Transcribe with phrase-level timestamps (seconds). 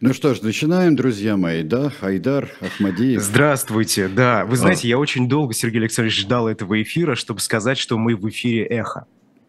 [0.00, 1.90] Ну что ж, начинаем, друзья мои, да?
[2.00, 3.20] Айдар Ахмадиев.
[3.20, 4.44] Здравствуйте, да.
[4.44, 4.90] Вы знаете, а.
[4.90, 9.06] я очень долго, Сергей Александрович, ждал этого эфира, чтобы сказать, что мы в эфире «Эхо».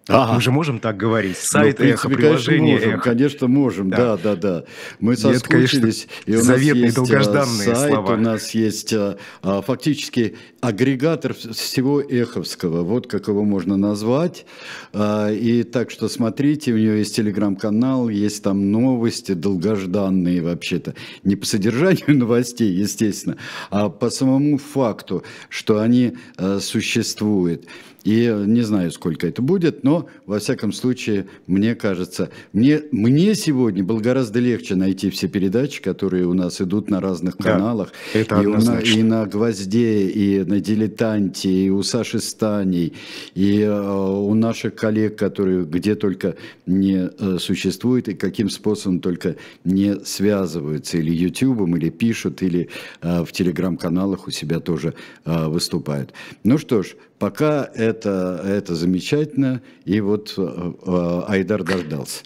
[0.09, 0.33] Ага.
[0.33, 1.37] Мы же можем так говорить.
[1.37, 3.09] Ну, Сайт ну, принципе, Эхо, приложение конечно, можем, Эхо.
[3.09, 4.35] Конечно, можем, да, да, да.
[4.35, 4.63] да.
[4.99, 6.07] Мы соскучились.
[6.25, 8.13] Это, и у нас есть э, долгожданные сайт, слова.
[8.13, 14.45] у нас есть а, а, фактически агрегатор всего эховского, вот как его можно назвать.
[14.93, 20.95] А, и так что смотрите, у него есть телеграм-канал, есть там новости долгожданные вообще-то.
[21.23, 23.37] Не по содержанию новостей, естественно,
[23.69, 27.67] а по самому факту, что они а, существуют.
[28.03, 33.83] И не знаю, сколько это будет, но, во всяком случае, мне кажется, мне, мне сегодня
[33.83, 37.91] было гораздо легче найти все передачи, которые у нас идут на разных да, каналах.
[38.13, 42.93] Это и, на, и на «Гвозде», и на «Дилетанте», и у Саши Станей,
[43.35, 49.35] и э, у наших коллег, которые где только не э, существуют, и каким способом только
[49.63, 52.69] не связываются, или Ютубом, или пишут, или
[53.01, 54.93] э, в телеграм-каналах у себя тоже
[55.25, 56.13] э, выступают.
[56.43, 62.23] Ну что ж, Пока это, это замечательно, и вот э, э, Айдар дождался.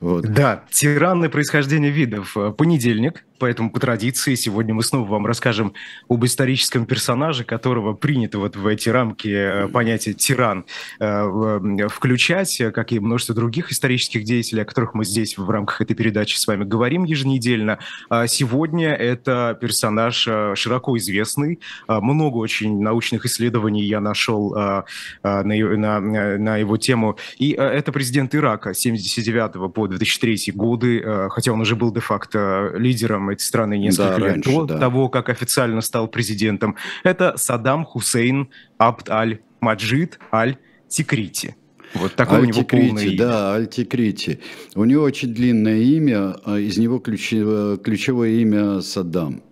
[0.00, 0.24] Вот.
[0.24, 2.36] Да, тиранное происхождение видов.
[2.56, 5.72] Понедельник, Поэтому по традиции сегодня мы снова вам расскажем
[6.08, 10.66] об историческом персонаже, которого принято вот в эти рамки э, понятия тиран
[11.00, 15.94] э, включать, как и множество других исторических деятелей, о которых мы здесь в рамках этой
[15.94, 17.78] передачи с вами говорим еженедельно.
[18.10, 24.84] А сегодня это персонаж э, широко известный, много очень научных исследований я нашел на,
[25.22, 27.16] на, на его тему.
[27.38, 33.42] И это президент Ирака 79 по 2003 годы, хотя он уже был де-факто лидером этой
[33.42, 34.78] страны несколько да, лет раньше, до да.
[34.78, 36.76] того, как официально стал президентом.
[37.04, 41.56] Это Саддам Хусейн Абд аль-Маджид аль-Тикрити.
[41.94, 43.18] Вот такое у него полное имя.
[43.18, 44.40] Да, Альтикрити.
[44.74, 49.42] У него очень длинное имя, а из него ключевое, ключевое имя Саддам.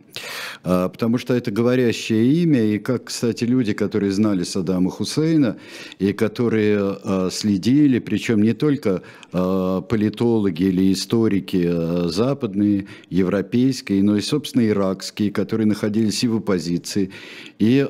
[0.64, 5.56] А, потому что это говорящее имя, и как, кстати, люди, которые знали Саддама Хусейна,
[5.98, 9.02] и которые а, следили, причем не только
[9.32, 17.10] а, политологи или историки западные, европейские, но и, собственно, иракские, которые находились и в оппозиции,
[17.58, 17.86] и,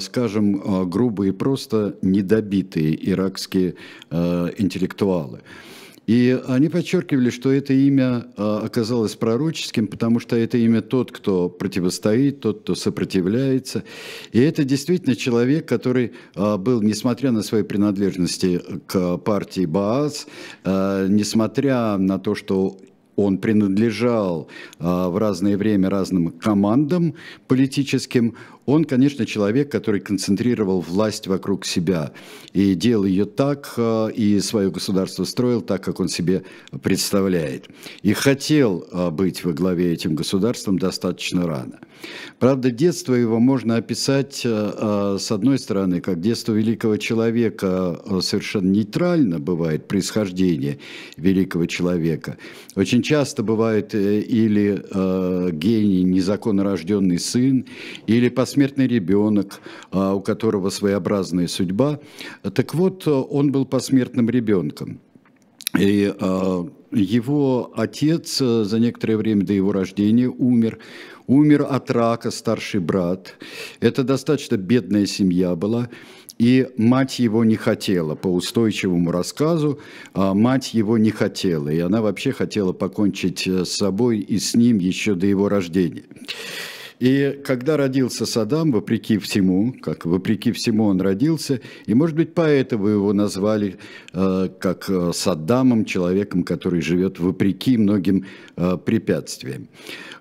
[0.00, 3.74] скажем, грубые, просто недобитые иракские
[4.10, 5.40] интеллектуалы.
[6.10, 11.48] И они подчеркивали, что это имя а, оказалось пророческим, потому что это имя тот, кто
[11.48, 13.84] противостоит, тот, кто сопротивляется.
[14.32, 20.26] И это действительно человек, который а, был, несмотря на свои принадлежности к партии Баас,
[20.64, 22.76] а, несмотря на то, что
[23.24, 24.48] он принадлежал
[24.78, 27.14] в разное время разным командам
[27.48, 28.34] политическим,
[28.70, 32.12] он, конечно, человек, который концентрировал власть вокруг себя
[32.52, 36.44] и делал ее так, э, и свое государство строил так, как он себе
[36.80, 37.68] представляет.
[38.02, 41.80] И хотел э, быть во главе этим государством достаточно рано.
[42.38, 49.38] Правда, детство его можно описать, э, с одной стороны, как детство великого человека совершенно нейтрально
[49.38, 50.78] бывает происхождение
[51.16, 52.36] великого человека.
[52.76, 54.82] Очень часто бывает или
[55.52, 57.66] гений, незаконно рожденный сын,
[58.06, 59.60] или посмертный ребенок,
[59.92, 62.00] у которого своеобразная судьба.
[62.54, 65.00] Так вот, он был посмертным ребенком.
[65.78, 66.12] И
[66.92, 70.78] его отец за некоторое время до его рождения умер.
[71.26, 73.34] Умер от рака старший брат.
[73.80, 75.88] Это достаточно бедная семья была.
[76.38, 79.78] И мать его не хотела, по устойчивому рассказу,
[80.14, 81.68] а мать его не хотела.
[81.68, 86.04] И она вообще хотела покончить с собой и с ним еще до его рождения.
[87.00, 92.88] И когда родился Саддам, вопреки всему, как вопреки всему он родился, и, может быть, поэтому
[92.88, 93.78] его назвали
[94.12, 99.68] э, как э, Саддамом, человеком, который живет вопреки многим э, препятствиям.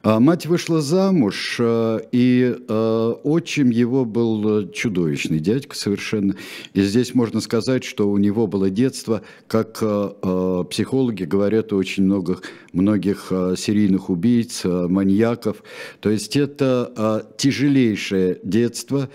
[0.02, 6.36] А мать вышла замуж, э, и э, отчим его был чудовищный дядька совершенно.
[6.74, 12.04] И здесь можно сказать, что у него было детство, как э, психологи говорят, у очень
[12.04, 15.64] многих, многих серийных убийц, маньяков.
[16.00, 19.10] То есть это тяжелейшее детство,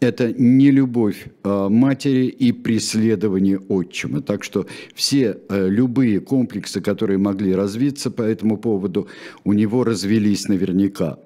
[0.00, 4.22] это не любовь а, матери и преследование отчима.
[4.22, 9.08] Так что все а, любые комплексы, которые могли развиться по этому поводу,
[9.44, 11.18] у него развелись наверняка.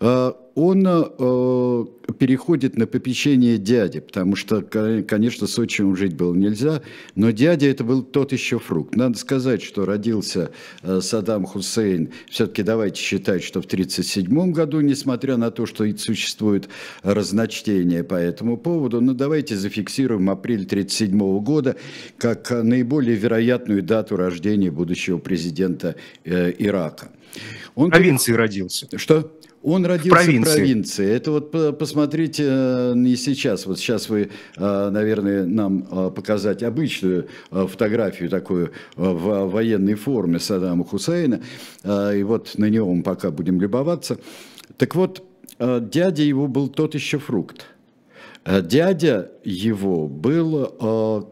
[0.00, 1.84] А, он э,
[2.18, 6.82] переходит на попечение дяди, потому что, конечно, с отчимом жить было нельзя,
[7.14, 8.94] но дядя это был тот еще фрукт.
[8.94, 10.50] Надо сказать, что родился
[10.82, 16.68] э, Саддам Хусейн, все-таки давайте считать, что в 1937 году, несмотря на то, что существует
[17.02, 21.76] разночтение по этому поводу, но давайте зафиксируем апрель 1937 года
[22.18, 27.10] как наиболее вероятную дату рождения будущего президента э, Ирака.
[27.74, 28.86] Он в провинции родился.
[28.96, 29.30] Что?
[29.62, 30.50] Он родился в провинции.
[30.50, 31.08] в провинции.
[31.08, 33.66] Это вот посмотрите э, не сейчас.
[33.66, 40.84] Вот сейчас вы, э, наверное, нам э, показать обычную фотографию такую в военной форме Саддама
[40.84, 41.42] Хусейна.
[41.84, 44.18] И вот на него мы пока будем любоваться.
[44.76, 45.24] Так вот,
[45.58, 47.66] дядя его был тот еще фрукт.
[48.44, 51.28] Дядя его был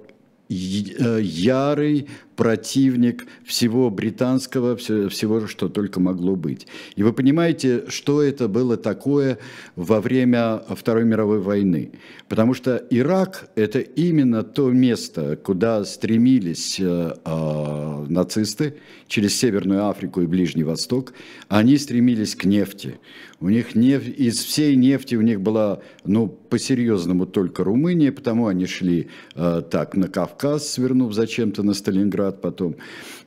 [0.54, 2.08] ярый
[2.40, 6.66] противник всего британского, всего, что только могло быть.
[6.96, 9.38] И вы понимаете, что это было такое
[9.76, 11.92] во время Второй мировой войны.
[12.28, 18.76] Потому что Ирак– это именно то место, куда стремились э, э, нацисты
[19.06, 21.12] через Северную Африку и Ближний Восток.
[21.48, 22.98] Они стремились к нефти.
[23.40, 28.66] У них нефть, из всей нефти у них была, ну, по-серьезному только Румыния, потому они
[28.66, 32.76] шли э, так на Кавказ, свернув зачем-то на Сталинград, потом.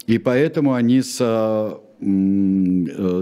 [0.05, 1.77] И поэтому они с э,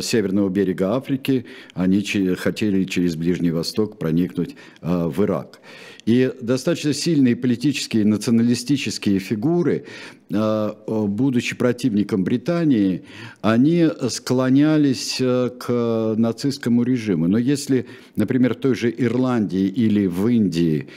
[0.01, 1.45] северного берега Африки,
[1.75, 2.01] они
[2.35, 5.61] хотели через Ближний Восток проникнуть э, в Ирак.
[6.05, 9.85] И достаточно сильные политические националистические фигуры,
[10.29, 13.03] э, будучи противником Британии,
[13.41, 17.27] они склонялись к нацистскому режиму.
[17.27, 20.87] Но если, например, в той же Ирландии или в Индии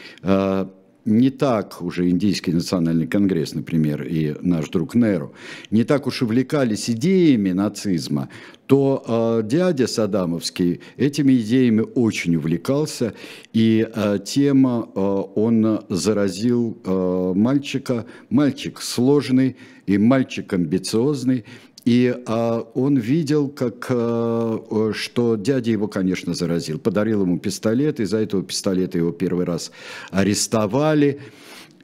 [1.04, 5.34] не так уже Индийский национальный конгресс, например, и наш друг Неру,
[5.70, 8.28] не так уж увлекались идеями нацизма,
[8.66, 13.14] то э, дядя Садамовский этими идеями очень увлекался,
[13.52, 19.56] и э, тема э, он заразил э, мальчика, мальчик сложный
[19.86, 21.44] и мальчик амбициозный,
[21.84, 26.78] и а, он видел, как, а, что дядя его, конечно, заразил.
[26.78, 29.70] Подарил ему пистолет, из-за этого пистолета его первый раз
[30.10, 31.20] арестовали.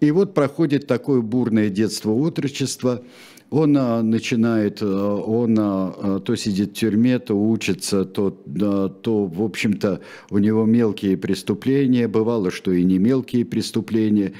[0.00, 3.02] И вот проходит такое бурное детство, отрочество.
[3.50, 9.26] Он а, начинает, а, он а, то сидит в тюрьме, то учится, то, а, то,
[9.26, 10.00] в общем-то,
[10.30, 14.32] у него мелкие преступления, бывало, что и не мелкие преступления.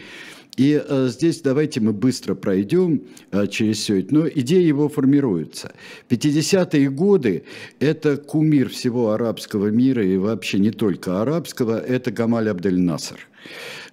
[0.61, 4.15] И э, здесь давайте мы быстро пройдем э, через все это.
[4.15, 5.73] Но идея его формируется.
[6.11, 7.45] 50-е годы–
[7.81, 13.30] это кумир всего арабского мира и вообще не только арабского, это Гамаль Абдель Наср.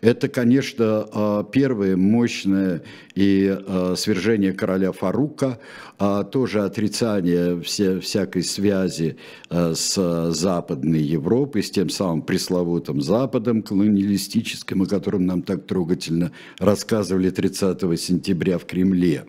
[0.01, 2.83] Это, конечно, а, первое мощное
[3.15, 5.59] и а, свержение короля Фарука,
[5.97, 9.17] а тоже отрицание все, всякой связи
[9.49, 17.31] с Западной Европой, с тем самым пресловутым Западом колониалистическим, о котором нам так трогательно рассказывали
[17.31, 19.25] 30 сентября в Кремле.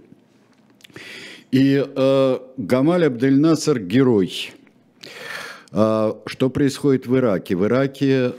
[1.51, 4.53] И э, Гамаль Абдель-Насар– герой.
[5.71, 7.55] Что происходит в Ираке?
[7.55, 8.33] В Ираке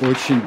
[0.00, 0.40] очень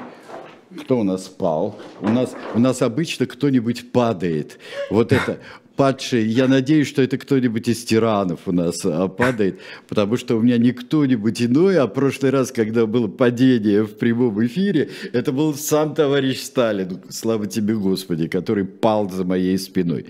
[0.75, 1.79] кто у нас спал?
[2.01, 4.59] У нас, у нас обычно кто-нибудь падает.
[4.89, 5.39] Вот это
[5.75, 10.41] падший, я надеюсь, что это кто-нибудь из тиранов у нас а, падает, потому что у
[10.41, 15.53] меня не кто-нибудь иной, а прошлый раз, когда было падение в прямом эфире, это был
[15.53, 20.05] сам товарищ Сталин, слава тебе Господи, который пал за моей спиной.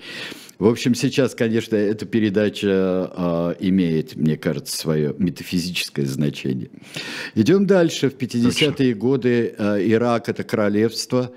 [0.57, 6.69] В общем, сейчас, конечно, эта передача э, имеет, мне кажется, свое метафизическое значение.
[7.33, 8.09] Идем дальше.
[8.09, 11.31] В 50-е годы э, Ирак– это королевство.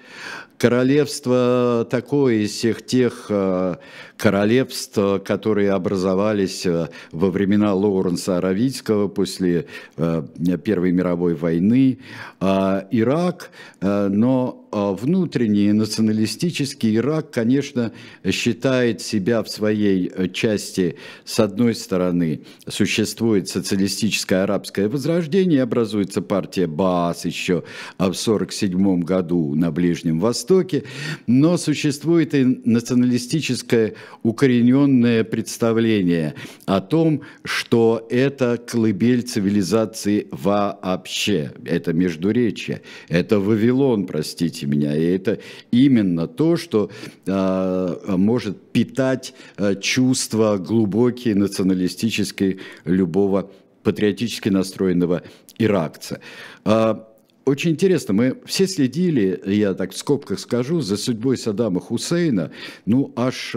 [0.59, 3.77] Королевство такое из всех тех э,
[4.17, 10.23] королевств, которые образовались э, во времена Лоуренса Аравийского после э,
[10.65, 12.01] Первой мировой войны.
[12.41, 17.93] Э, Ирак, э, но а, внутренний националистический Ирак, конечно,
[18.31, 26.67] считает себя в своей э, части, с одной стороны, существует социалистическое арабское возрождение, образуется партия
[26.67, 27.65] Баас еще
[27.99, 30.85] в 1947 году на Ближнем Востоке,
[31.27, 36.35] но существует и националистическое укорененное представление
[36.67, 44.97] о том, что это колыбель цивилизации вообще, это Междуречье, это Вавилон, простите меня.
[44.97, 45.39] И это
[45.71, 46.91] именно то, что
[47.27, 53.51] э, может питать э, чувства глубокие, националистические любого
[53.83, 55.23] патриотически настроенного
[55.59, 56.21] иракца.
[56.65, 56.95] Э,
[57.45, 62.51] очень интересно, мы все следили, я так в скобках скажу, за судьбой Саддама Хусейна,
[62.85, 63.55] ну, аж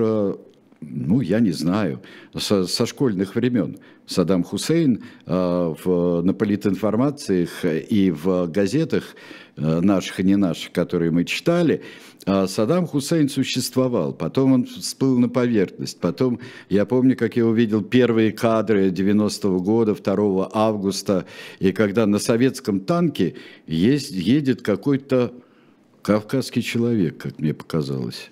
[0.82, 2.02] ну, я не знаю,
[2.36, 3.78] со, со школьных времен.
[4.08, 11.12] Саддам Хусейн э, в, на политинформациях и в газетах э, наших и не наших, которые
[11.12, 11.82] мы читали,
[12.26, 14.14] э, Саддам Хусейн существовал.
[14.14, 16.00] Потом он всплыл на поверхность.
[16.00, 16.40] Потом,
[16.70, 21.26] я помню, как я увидел первые кадры 90-го года, 2 августа,
[21.60, 23.36] и когда на советском танке
[23.68, 25.34] есть, едет какой-то
[26.02, 28.30] кавказский человек, как мне показалось.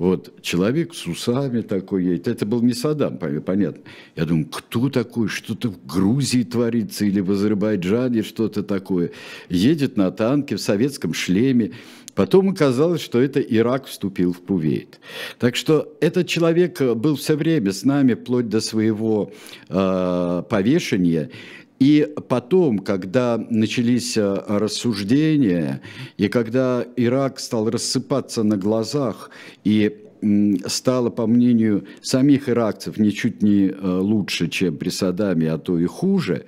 [0.00, 2.26] Вот человек с усами такой едет.
[2.26, 3.82] Это был не Саддам, понятно.
[4.16, 5.28] Я думаю, кто такой?
[5.28, 9.10] Что-то в Грузии творится или в Азербайджане что-то такое.
[9.50, 11.72] Едет на танке в советском шлеме.
[12.14, 15.00] Потом оказалось, что это Ирак вступил в Кувейт.
[15.38, 19.30] Так что этот человек был все время с нами, вплоть до своего
[19.68, 21.28] э, повешения.
[21.80, 25.80] И потом, когда начались э, рассуждения,
[26.18, 29.30] и когда Ирак стал рассыпаться на глазах,
[29.64, 30.09] и
[30.66, 35.86] стало, по мнению самих иракцев, ничуть не э, лучше, чем при Саддаме, а то и
[35.86, 36.44] хуже.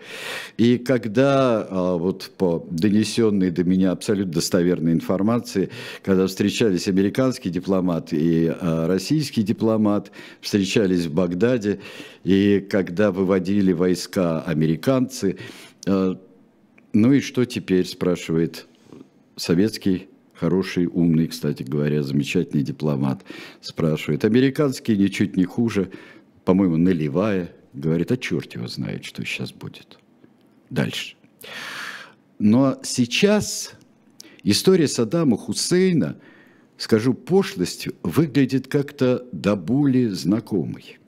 [0.59, 5.71] И когда, э, вот по донесенной до меня абсолютно достоверной информации,
[6.03, 11.81] когда встречались американский дипломат и э, российский дипломат, встречались в Багдаде,
[12.25, 15.39] и когда выводили войска американцы,
[15.85, 18.67] ну и что теперь, спрашивает
[19.37, 23.25] советский хороший, умный, кстати говоря, замечательный дипломат,
[23.61, 24.25] спрашивает.
[24.25, 25.91] Американский ничуть не хуже,
[26.45, 29.99] по-моему, наливая, говорит, а черт его знает, что сейчас будет.
[30.71, 31.17] Дальше.
[32.39, 33.75] Но сейчас
[34.43, 36.19] история Саддама Хусейна,
[36.77, 40.99] скажу пошлостью, выглядит как-то до боли знакомой.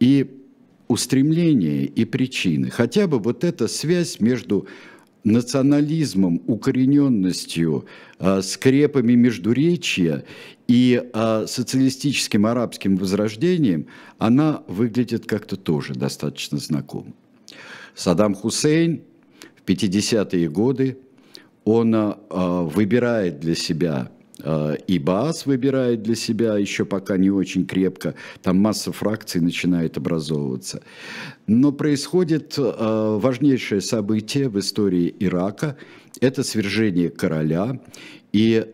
[0.00, 0.40] И
[0.88, 4.66] устремления и причины, хотя бы вот эта связь между
[5.26, 7.86] национализмом, укорененностью,
[8.18, 10.24] а, скрепами междуречия
[10.68, 17.12] и а, социалистическим арабским возрождением, она выглядит как-то тоже достаточно знакомо.
[17.94, 19.02] Саддам Хусейн
[19.56, 20.98] в 50-е годы,
[21.64, 24.12] он а, выбирает для себя
[24.86, 30.82] и Баас выбирает для себя, еще пока не очень крепко, там масса фракций начинает образовываться.
[31.46, 35.76] Но происходит важнейшее событие в истории Ирака,
[36.20, 37.80] это свержение короля,
[38.32, 38.66] и,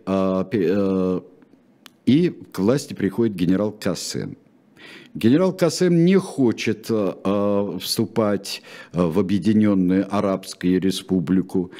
[2.06, 4.36] и к власти приходит генерал Кассен.
[5.14, 8.62] Генерал Касем не хочет э, вступать
[8.94, 11.70] в Объединенную Арабскую Республику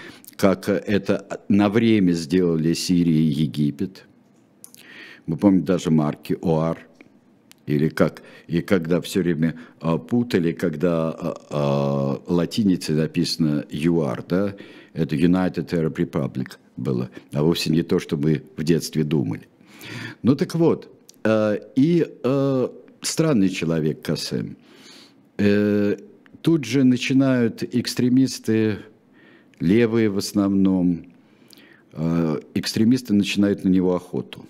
[0.42, 4.06] как это на время сделали Сирия и Египет.
[5.26, 6.78] Мы помним даже марки ОАР,
[7.66, 14.56] или как, и когда все время а, путали, когда а, а, латиницей написано ЮАР, да,
[14.94, 19.46] это United Arab Republic было, а вовсе не то, что мы в детстве думали.
[20.24, 20.90] Ну так вот,
[21.22, 22.68] а, и а,
[23.00, 24.56] странный человек Касем.
[25.38, 25.96] Э,
[26.40, 28.80] тут же начинают экстремисты
[29.62, 31.04] левые в основном,
[31.92, 34.44] э, экстремисты начинают на него охоту.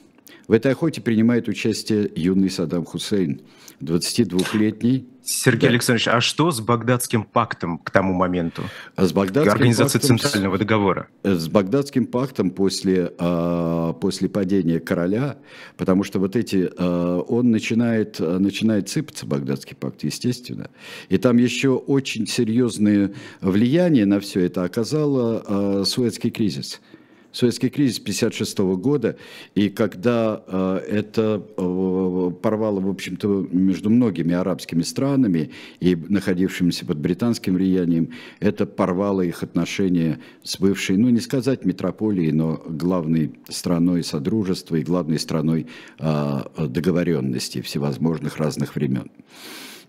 [0.49, 3.41] В этой охоте принимает участие юный Саддам Хусейн,
[3.81, 5.69] 22-летний, Сергей да.
[5.69, 8.63] Александрович, а что с Багдадским пактом к тому моменту?
[8.97, 11.09] А с Багдадским Организация пактом, Центрального договора.
[11.23, 15.37] С Багдадским пактом после, а, после падения короля,
[15.77, 20.71] потому что вот эти, а, он начинает, начинает сыпаться, Багдадский пакт, естественно.
[21.09, 26.81] И там еще очень серьезное влияние на все это оказал Суэцкий кризис–
[27.33, 29.17] советский кризис 1956 года,
[29.55, 36.99] и когда э, это э, порвало, в общем-то, между многими арабскими странами и находившимися под
[36.99, 38.11] британским влиянием,
[38.41, 44.83] это порвало их отношения с бывшей, ну не сказать метрополией, но главной страной Содружества и
[44.83, 45.67] главной страной
[45.99, 49.11] э, договоренности всевозможных разных времен.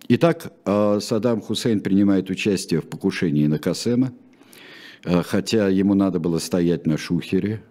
[0.10, 4.12] Итак, Саддам Хусейн принимает участие в покушении на Касема–
[5.04, 7.62] хотя ему надо было стоять на шухере,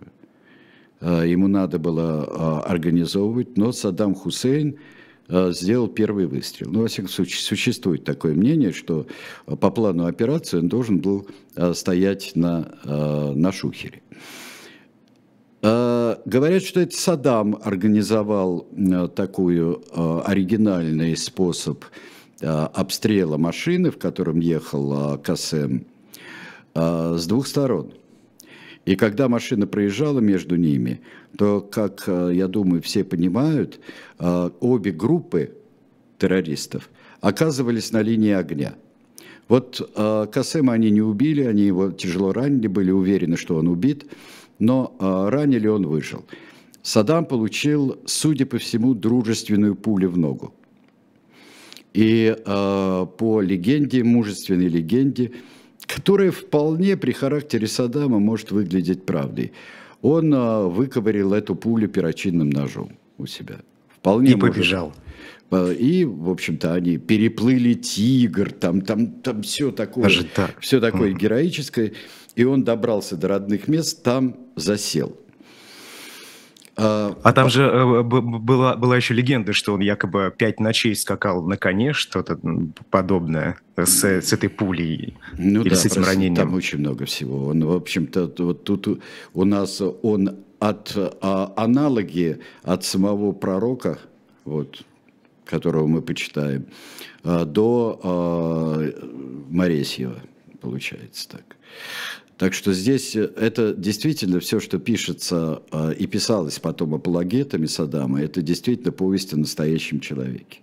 [1.00, 2.26] э, ему надо было
[2.66, 4.78] э, организовывать, но Саддам Хусейн
[5.28, 6.68] сделал первый выстрел.
[6.70, 9.06] Ну, во всяком случае, существует такое мнение, что
[9.46, 11.26] по плану операции он должен был
[11.72, 14.02] стоять на, на шухере.
[15.62, 18.66] Говорят, что это Саддам организовал
[19.14, 21.84] такой оригинальный способ
[22.40, 25.86] обстрела машины, в котором ехал Касем
[26.74, 27.92] а, с двух сторон.
[28.84, 31.00] И когда машина проезжала между ними,
[31.36, 33.80] то, как а, я думаю, все понимают,
[34.18, 35.54] а, обе группы
[36.18, 36.88] террористов
[37.20, 38.74] оказывались на линии огня.
[39.48, 39.92] Вот
[40.32, 44.06] Касема они не убили, они его тяжело ранили, были уверены, что он убит,
[44.58, 46.24] но ранили он выжил.
[46.80, 50.54] Саддам получил, судя по всему, дружественную пулю в ногу.
[51.92, 55.32] И по легенде, мужественной легенде,
[55.94, 59.52] которая вполне при характере Саддама может выглядеть правдой,
[60.00, 63.56] он э, выковырил эту пулю перочинным ножом у себя.
[63.88, 64.54] Вполне и может.
[64.54, 64.92] побежал.
[65.78, 70.58] И, в общем-то, они переплыли тигр, там, там, там все такое, Даже так.
[70.60, 71.18] все такое mm.
[71.18, 71.92] героическое.
[72.36, 75.14] И он добрался до родных мест, там засел.
[76.74, 81.42] А, а там же э, была, была еще легенда, что он якобы пять ночей скакал
[81.42, 82.38] на коне, что-то
[82.90, 86.36] подобное с, с этой пулей ну или да, с этим ранением.
[86.36, 87.48] Там очень много всего.
[87.48, 89.02] Он, в общем-то, вот тут
[89.34, 93.98] у нас он от а, аналоги от самого пророка,
[94.44, 94.82] вот,
[95.44, 96.66] которого мы почитаем,
[97.24, 98.90] а, до а,
[99.50, 100.22] Моресьева,
[100.60, 101.56] получается так.
[102.42, 108.20] Так что здесь э, это действительно все, что пишется э, и писалось потом апологетами Саддама,
[108.20, 110.58] это действительно повесть о настоящем человеке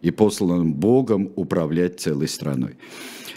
[0.00, 2.78] и посланным Богом управлять целой страной.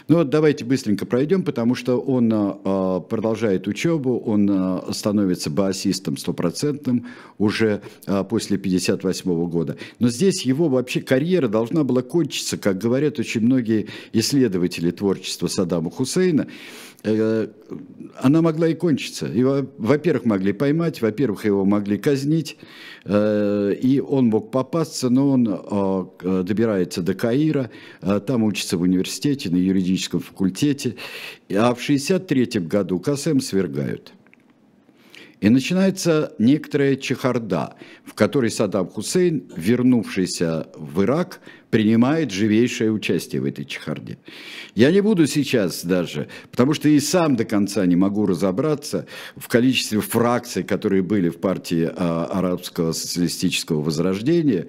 [0.08, 6.16] Ну вот давайте быстренько пройдем, потому что он а, продолжает учебу, он а, становится басистом
[6.16, 7.06] стопроцентным
[7.36, 9.76] уже а, после 58 года.
[9.98, 15.90] Но здесь его вообще карьера должна была кончиться, как говорят очень многие исследователи творчества Саддама
[15.90, 16.46] Хусейна.
[17.04, 17.46] Э,
[18.20, 19.26] она могла и кончиться.
[19.26, 22.56] Его, во-первых, могли поймать, во-первых, его могли казнить,
[23.04, 27.70] э, и он мог попасться, но он э, добирается до Каира,
[28.26, 30.96] там учится в университете, на юридическом факультете,
[31.50, 34.12] а в 1963 году Касем свергают–
[35.40, 41.40] и начинается некоторая чехарда, в которой Саддам Хусейн, вернувшийся в Ирак,
[41.70, 44.18] принимает живейшее участие в этой чехарде.
[44.74, 49.48] Я не буду сейчас даже, потому что и сам до конца не могу разобраться в
[49.48, 54.66] количестве фракций, которые были в партии а, арабского социалистического возрождения,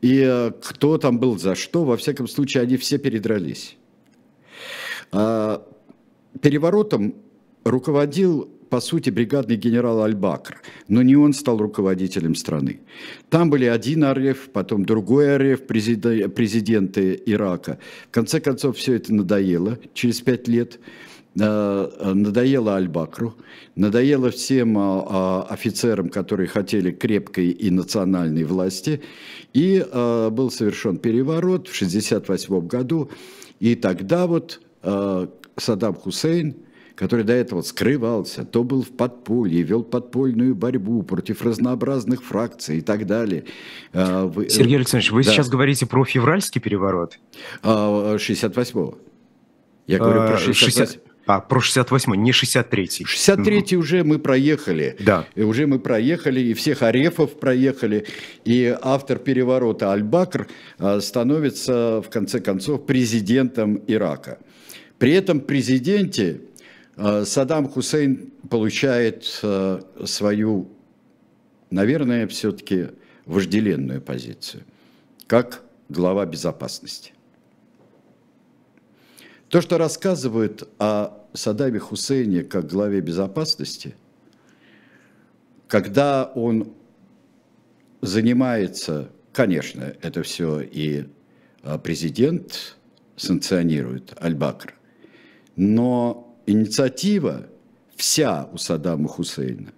[0.00, 3.76] и а, кто там был за что, во всяком случае, они все передрались.
[5.12, 5.64] А,
[6.40, 7.14] переворотом
[7.64, 12.80] руководил по сути, бригадный генерал Аль-Бакр, но не он стал руководителем страны.
[13.28, 17.78] Там были один Ареф, потом другой Ареф, президенты Ирака.
[18.08, 20.80] В конце концов, все это надоело через пять лет.
[21.38, 23.34] Э, надоело Аль-Бакру,
[23.76, 29.02] надоело всем а, а, офицерам, которые хотели крепкой и национальной власти.
[29.52, 33.10] И э, был совершен переворот в 1968 году.
[33.60, 35.26] И тогда вот э,
[35.58, 36.56] Саддам Хусейн–
[36.94, 42.80] который до этого скрывался, то был в подполье, вел подпольную борьбу против разнообразных фракций и
[42.80, 43.44] так далее.
[43.92, 45.30] А, вы, Сергей Александрович, вы да.
[45.30, 47.18] сейчас говорите про февральский переворот?
[47.62, 48.98] 68-го.
[48.98, 49.10] А,
[49.86, 53.04] Я говорю про 68 а, про 68-й, не 63-й.
[53.04, 54.96] 63-й уже мы проехали.
[54.98, 55.26] Да.
[55.36, 58.06] И уже мы проехали, и всех Арефов проехали.
[58.44, 64.38] И автор переворота Аль-Бакр а, становится, в конце концов, президентом Ирака.
[64.98, 66.51] При этом президенте Э,
[67.24, 70.68] Саддам Хусейн получает э, свою,
[71.70, 72.90] наверное, все-таки
[73.26, 74.62] вожделенную позицию,
[75.26, 77.12] как глава безопасности.
[79.48, 83.96] То, что рассказывают о Саддаме Хусейне как главе безопасности,
[85.66, 86.72] когда он
[88.00, 91.06] занимается, конечно, это все и
[91.64, 92.76] э, президент
[93.16, 94.74] санкционирует, Аль-Бакр,
[95.56, 97.46] но инициатива
[97.96, 99.72] вся у Саддама Хусейна.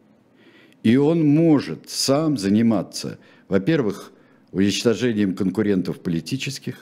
[0.83, 4.12] И он может сам заниматься, во-первых,
[4.53, 6.77] уничтожением конкурентов политических,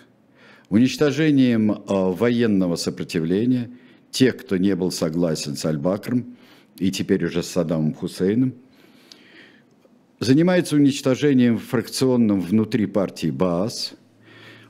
[0.69, 3.71] уничтожением э, военного сопротивления,
[4.11, 6.37] тех, кто не был согласен с Аль-Бакром
[6.79, 8.55] и теперь уже с Саддамом Хусейном,
[10.21, 13.95] занимается уничтожением фракционным внутри партии Баас,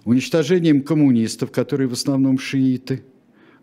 [0.04, 3.04] уничтожением коммунистов, которые в основном шииты–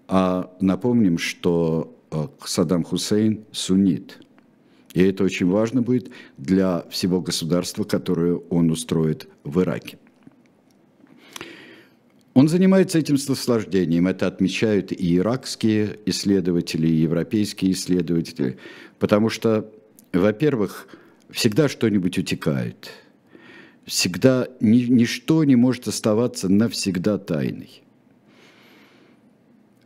[0.09, 4.17] а напомним, что э, Саддам Хусейн суннит.
[4.93, 9.99] И это очень важно будет для всего государства, которое он устроит в Ираке.
[12.33, 14.07] Он занимается этим наслаждением.
[14.07, 18.57] Это отмечают и иракские исследователи, и европейские исследователи.
[18.97, 19.71] Потому что,
[20.11, 20.87] во-первых,
[21.29, 22.89] всегда что-нибудь утекает.
[23.85, 27.83] Всегда ничто не может оставаться навсегда тайной.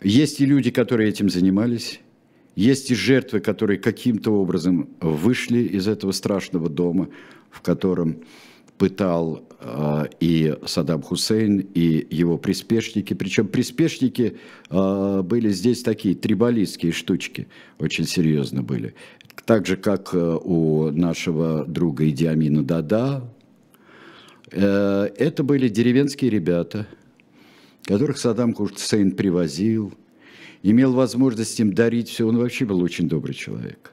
[0.03, 1.99] Есть и люди, которые этим занимались,
[2.55, 7.09] есть и жертвы, которые каким-то образом вышли из этого страшного дома,
[7.49, 8.17] в котором
[8.77, 13.13] пытал э, и Саддам Хусейн, и его приспешники.
[13.13, 14.37] Причем приспешники
[14.69, 17.47] э, были здесь такие трибалистские штучки,
[17.79, 18.93] очень серьезно были.
[19.45, 23.23] Так же, как э, у нашего друга Идиамина Дада,
[24.53, 26.87] Э, это были деревенские ребята,
[27.85, 29.93] которых Саддам Хусейн привозил,
[30.61, 32.27] имел возможность им дарить все.
[32.27, 33.91] Он вообще был очень добрый человек.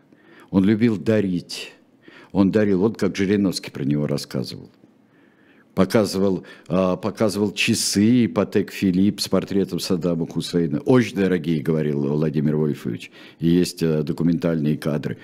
[0.50, 1.72] Он любил дарить.
[2.32, 4.70] Он дарил, вот как Жириновский про него рассказывал
[5.74, 10.80] показывал, а, показывал часы Патек Филипп с портретом Саддама Хусейна.
[10.80, 13.10] Очень дорогие, говорил Владимир Вольфович.
[13.38, 15.18] И есть а, документальные кадры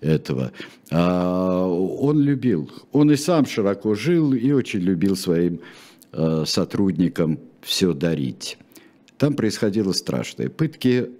[0.00, 0.52] этого.
[0.90, 2.70] А, он любил.
[2.92, 5.60] Он и сам широко жил и очень любил своим
[6.12, 8.58] сотрудникам все дарить.
[9.16, 10.48] Там происходило страшное.
[10.48, 11.10] Пытки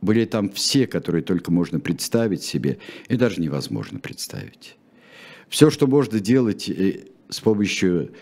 [0.00, 4.76] были там все, которые только можно представить себе, и даже невозможно представить.
[5.48, 8.12] Все, что можно делать э, с помощью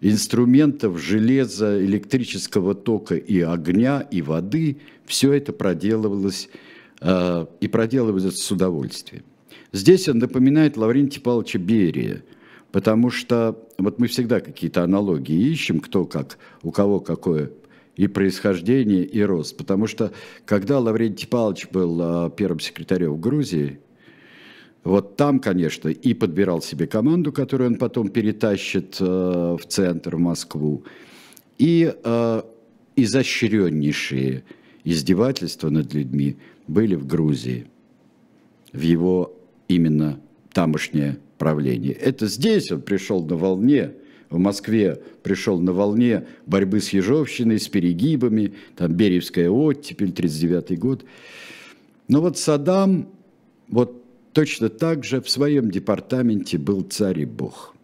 [0.00, 6.48] инструментов железа, электрического тока и огня, и воды, все это проделывалось
[7.00, 9.24] э, и проделывалось с удовольствием.
[9.72, 12.22] Здесь он напоминает Лаврентия Павловича Берия,
[12.74, 17.52] потому что вот мы всегда какие-то аналогии ищем, кто как, у кого какое
[17.94, 19.56] и происхождение, и рост.
[19.56, 20.10] Потому что
[20.44, 23.78] когда Лаврентий Павлович был э, первым секретарем в Грузии,
[24.82, 30.18] вот там, конечно, и подбирал себе команду, которую он потом перетащит э, в центр, в
[30.18, 30.82] Москву,
[31.58, 32.42] и э,
[32.96, 34.42] изощреннейшие
[34.82, 37.68] издевательства над людьми были в Грузии,
[38.72, 39.32] в его
[39.68, 40.18] именно
[40.52, 41.92] тамошнее правление.
[41.92, 43.92] Это здесь он пришел на волне,
[44.30, 51.04] в Москве пришел на волне борьбы с Ежовщиной, с перегибами, там Бериевская оттепель, 39 год.
[52.08, 53.08] Но вот Саддам,
[53.68, 57.74] вот точно так же в своем департаменте был царь и бог.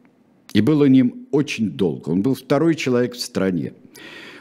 [0.52, 2.10] И был он им очень долго.
[2.10, 3.72] Он был второй человек в стране.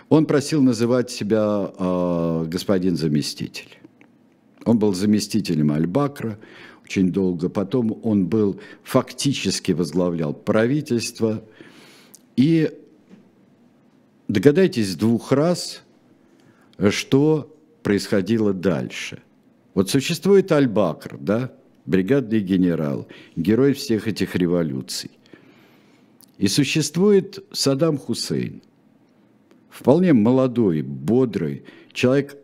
[0.09, 3.77] Он просил называть себя э, господин заместитель.
[4.65, 6.39] Он был заместителем Аль-Бакра
[6.89, 7.49] очень долго.
[7.49, 11.43] Потом он был фактически возглавлял правительство.
[12.35, 12.71] И
[14.27, 15.83] догадайтесь двух раз,
[16.89, 19.21] что происходило дальше.
[19.75, 21.51] Вот существует Аль-Бакр, да,
[21.85, 25.11] бригадный генерал, герой всех этих революций.
[26.39, 28.63] И существует Саддам Хусейн,
[29.69, 32.35] вполне молодой, бодрый, человек,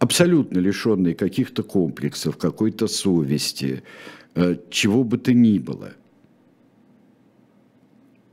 [0.00, 3.84] абсолютно лишенный каких-то комплексов, какой-то совести,
[4.34, 5.92] э, чего бы то ни было.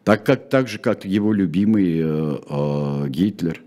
[0.04, 3.62] Так, как, так же, как его любимый э, э, Гитлер.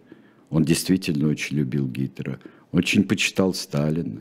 [0.48, 2.40] Он действительно очень любил Гитлера.
[2.72, 4.20] Очень почитал Сталина.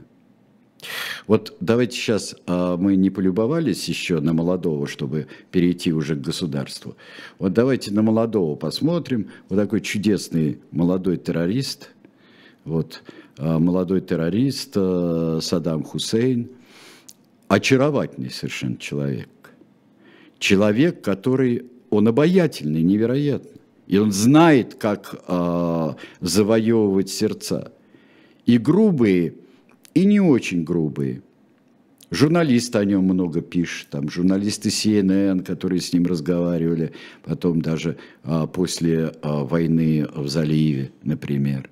[1.27, 6.95] Вот давайте сейчас а, мы не полюбовались еще на молодого, чтобы перейти уже к государству.
[7.37, 9.29] Вот давайте на молодого посмотрим.
[9.49, 11.89] Вот такой чудесный молодой террорист.
[12.63, 13.03] Вот
[13.39, 16.49] молодой террорист а, Саддам Хусейн.
[17.47, 19.29] Очаровательный совершенно человек.
[20.37, 23.59] Человек, который, он обаятельный, невероятно.
[23.87, 27.71] И он знает, как а, завоевывать сердца.
[28.45, 29.33] И грубые
[29.93, 31.23] и не очень грубые.
[32.11, 38.47] Журналисты о нем много пишут, там журналисты CNN, которые с ним разговаривали, потом даже а,
[38.47, 41.69] после а, войны в заливе, например.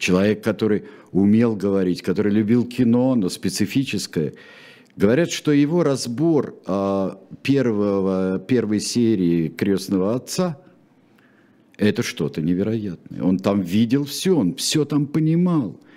[0.00, 4.32] Человек, который умел говорить, который любил кино, но специфическое.
[4.96, 10.58] Говорят, что его разбор а, первого, первой серии «Крестного отца»–
[11.76, 13.22] это что-то невероятное.
[13.22, 15.78] Он там видел все, он все там понимал–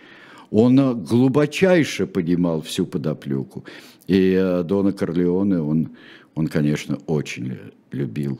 [0.53, 3.65] он э, глубочайше понимал всю подоплеку.
[4.05, 5.89] И э, Дона Корлеоне он,
[6.35, 7.57] он, конечно, очень
[7.91, 8.39] любил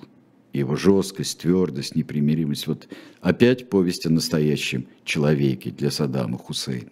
[0.54, 2.68] его жесткость, твердость, непримиримость.
[2.68, 2.88] Вот
[3.22, 6.92] опять повесть о настоящем человеке для Саддама Хусейна.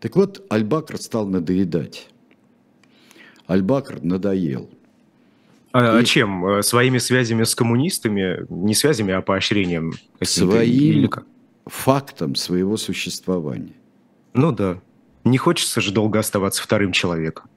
[0.00, 2.08] Так вот, Аль-Бакр стал надоедать.
[3.48, 4.68] Аль-Бакр надоел.
[5.72, 6.04] А, и...
[6.04, 6.44] чем?
[6.46, 8.46] Э, своими связями с коммунистами?
[8.48, 9.94] Не связями, а поощрением?
[10.20, 11.10] Своим
[11.66, 13.74] фактом своего существования.
[14.32, 14.80] Ну да.
[15.24, 17.48] Не хочется же долго оставаться вторым человеком.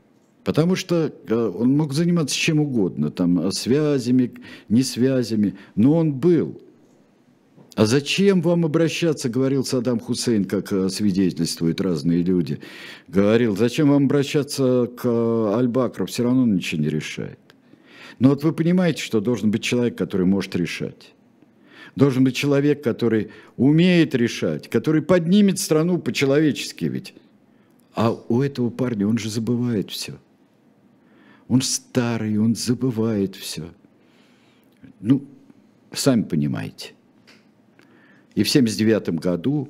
[0.43, 4.32] Потому что э, он мог заниматься чем угодно, там, э, связями,
[4.69, 6.62] не связями, но он был.
[7.75, 12.60] А зачем вам обращаться, говорил Саддам Хусейн, как э, свидетельствуют разные люди.
[13.08, 17.39] Говорил, зачем вам обращаться к Аль-Бакру, все равно он ничего не решает.
[18.19, 21.13] Но вот вы понимаете, что должен быть человек, который может решать.
[21.95, 27.13] Должен быть человек, который умеет решать, который поднимет страну по-человечески ведь.
[27.93, 30.13] А у этого парня он же забывает все.
[31.49, 33.71] Он старый, он забывает все.
[35.01, 35.25] Ну,
[35.91, 36.93] сами понимаете.
[38.35, 39.67] И в 79 году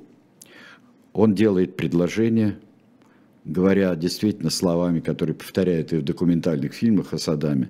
[1.14, 2.60] он делает предложение,
[3.46, 7.70] говоря действительно словами, которые повторяют и в документальных фильмах о Саддаме,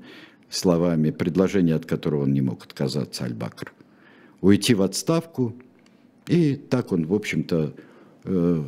[0.49, 3.71] словами, предложение, от которого он не мог отказаться, Аль-Бакр.
[4.41, 5.55] Уйти в отставку,
[6.25, 7.75] и так он, в общем-то,
[8.23, 8.63] э,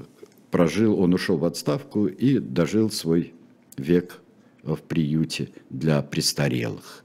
[0.52, 3.34] прожил, он ушел в отставку и дожил свой
[3.78, 4.21] век
[4.64, 7.04] в приюте для престарелых.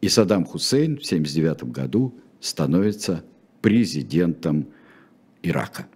[0.00, 3.22] И Саддам Хусейн в 1979 году становится
[3.60, 4.68] президентом
[5.42, 5.86] Ирака.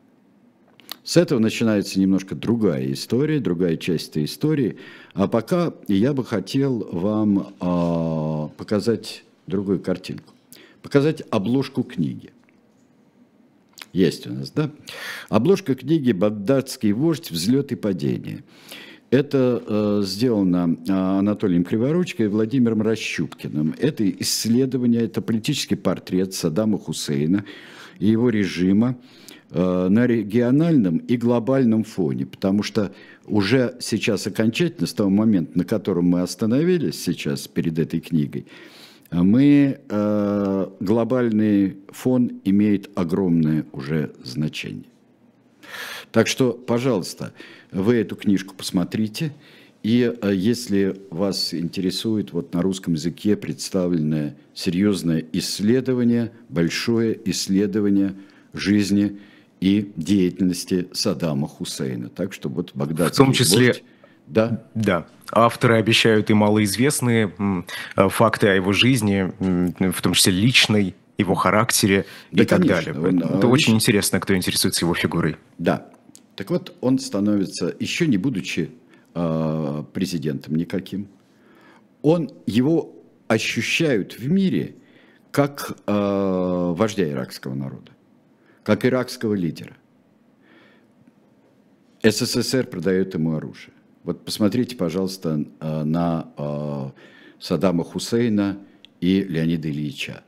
[1.03, 4.79] С этого начинается немножко другая история, другая часть этой истории.
[5.13, 10.33] А пока я бы хотел вам э, показать другую картинку.
[10.81, 12.31] Показать обложку книги.
[13.93, 14.71] Есть у нас, да?
[15.29, 17.31] Обложка книги «Багдадский вождь.
[17.31, 18.43] Взлет и падение».
[19.11, 23.75] Это э, сделано э, Анатолием Криворучкой и Владимиром Расщупкиным.
[23.79, 27.45] Это исследование, это политический портрет Саддама Хусейна
[27.99, 28.97] и его режима
[29.51, 32.93] э, на региональном и глобальном фоне, потому что
[33.27, 38.47] уже сейчас окончательно, с того момента, на котором мы остановились сейчас перед этой книгой,
[39.11, 44.87] мы, э, глобальный фон имеет огромное уже значение.
[46.11, 47.33] Так что, пожалуйста,
[47.75, 49.33] вы эту книжку посмотрите.
[49.83, 58.15] И э, если вас интересует вот на русском языке представленное серьезное исследование, большое исследование
[58.55, 59.19] жизни
[59.61, 62.09] и деятельности Саддама Хусейна.
[62.09, 63.67] Так что вот Багдадский В том числе...
[63.69, 63.85] Вождь,
[64.27, 64.65] да?
[64.75, 65.07] Да.
[65.31, 67.35] Авторы обещают и малоизвестные
[67.97, 72.93] э, факты о его жизни, в том числе личной, его характере да, и конечно.
[72.93, 73.09] так далее.
[73.09, 73.49] Он, Это лично...
[73.49, 75.37] очень интересно, кто интересуется его фигурой.
[75.59, 75.89] Да.
[76.37, 78.71] Так вот, он становится, еще не будучи
[79.15, 81.09] э, президентом никаким,
[82.03, 82.95] он, его
[83.29, 84.77] ощущают в мире
[85.31, 87.93] как э, вождя иракского народа,
[88.63, 89.77] как иракского лидера.
[92.03, 93.73] СССР продает ему оружие.
[94.03, 96.91] Вот посмотрите, пожалуйста, э, на э,
[97.41, 98.59] Саддама Хусейна
[99.01, 100.23] и Леонида Ильича.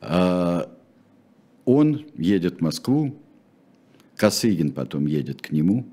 [0.00, 0.62] Э,
[1.66, 3.14] он едет в Москву,
[4.20, 5.86] Косыгин потом едет к нему.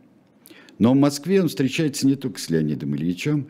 [0.79, 3.47] Но в Москве он встречается не только с Леонидом Ильичем.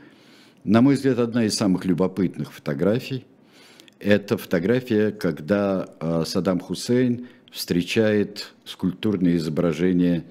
[0.63, 3.26] На мой взгляд, одна из самых любопытных фотографий–
[4.00, 10.26] это фотография, когда э, Саддам Хусейн встречает скульптурное изображение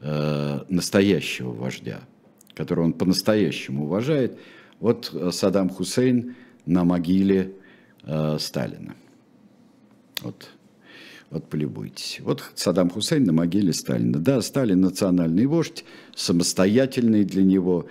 [0.00, 2.00] э, настоящего вождя,
[2.54, 4.38] которого он по-настоящему уважает.
[4.78, 7.52] Вот э, Саддам Хусейн на могиле
[8.38, 8.94] Сталина.
[10.22, 10.48] Вот
[11.30, 12.18] вот полюбуйтесь.
[12.20, 14.18] Вот Саддам Хусейн на могиле Сталина.
[14.18, 17.86] Да, Сталин национальный вождь, самостоятельный для него,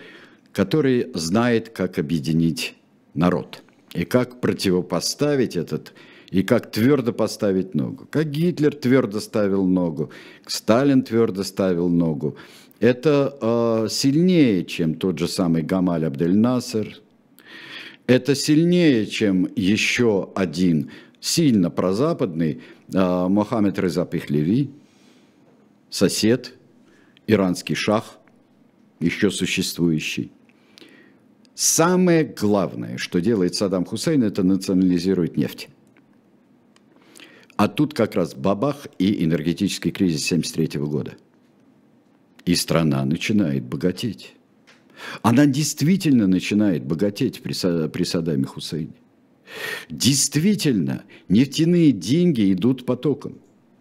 [0.51, 2.75] который знает, как объединить
[3.13, 3.61] народ
[3.93, 5.93] и как противопоставить этот,
[6.31, 8.07] и как твердо поставить ногу.
[8.11, 10.11] Как Гитлер твердо ставил ногу,
[10.45, 12.35] Сталин твердо ставил ногу.
[12.79, 16.99] Это э, сильнее, чем тот же самый Гамаль Абдель Насер.
[18.05, 22.61] Это сильнее, чем еще один сильно прозападный
[22.93, 24.71] Мохаммед Реза Пехлеви,
[25.89, 26.55] сосед,
[27.27, 28.17] иранский шах,
[28.99, 30.31] еще существующий.
[31.53, 35.67] Самое главное, что делает Саддам Хусейн, это национализирует нефть.
[37.57, 41.17] А тут как раз бабах и энергетический кризис 1973 года.
[42.45, 44.35] И страна начинает богатеть.
[45.21, 47.53] Она действительно начинает богатеть при,
[47.89, 48.93] при Саддаме Хусейне.
[49.89, 53.39] Действительно, нефтяные деньги идут потоком,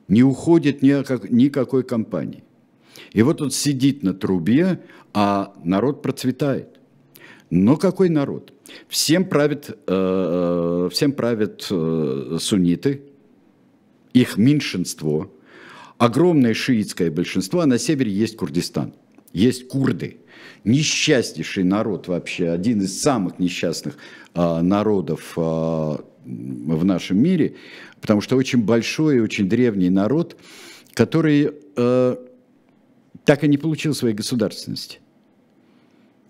[0.08, 0.88] не уходит ни
[1.32, 2.44] никакой компании.
[3.12, 6.78] И вот он сидит на трубе, а народ процветает.
[7.50, 8.52] Но какой народ?
[8.88, 13.02] Всем правят, э, э всем правят э, сунниты,
[14.12, 15.32] их меньшинство,
[15.96, 18.92] огромное шиитское большинство, а на севере есть Курдистан,
[19.32, 20.18] есть курды–
[20.64, 23.96] несчастнейший народ вообще, один из самых несчастных
[24.34, 27.56] а, народов а, в нашем мире,
[28.00, 30.36] потому что очень большой и очень древний народ,
[30.94, 32.18] который а,
[33.24, 35.00] так и не получил своей государственности.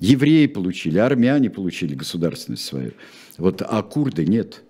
[0.01, 2.93] Евреи получили, армяне получили государственность свою,
[3.37, 4.63] вот, а курды нет–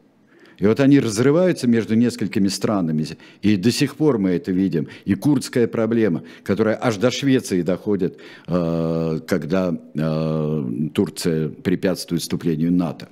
[0.58, 3.06] и вот они разрываются между несколькими странами,
[3.42, 4.88] и до сих пор мы это видим.
[5.04, 8.18] И курдская проблема, которая аж до Швеции доходит,
[8.48, 13.08] э, когда э, Турция препятствует вступлению НАТО.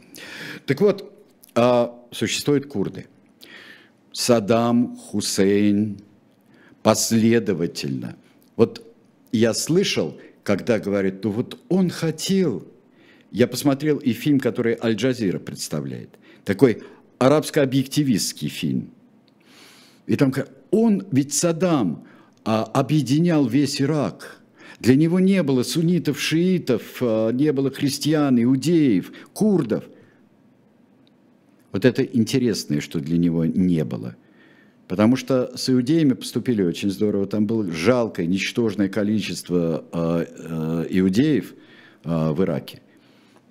[0.67, 1.13] Так вот,
[1.55, 3.07] э, существуют курды.
[4.13, 5.99] Саддам Хусейн
[6.83, 8.17] последовательно.
[8.57, 8.83] Вот
[9.31, 12.67] я слышал, когда говорят, ну вот он хотел.
[13.31, 16.11] Я посмотрел и фильм, который Аль-Джазира представляет.
[16.45, 16.83] Такой
[17.19, 18.91] арабско-объективистский фильм.
[20.07, 20.33] И там
[20.71, 22.05] он, ведь Саддам
[22.45, 24.41] а, объединял весь Ирак.
[24.79, 29.85] Для него не было суннитов, шиитов, а, не было христиан, иудеев, курдов.
[31.73, 34.17] Вот это интересное, что для него не было.
[34.87, 37.27] Потому что с иудеями поступили очень здорово.
[37.27, 41.55] Там было жалкое, ничтожное количество э, иудеев
[42.05, 42.81] в Ираке.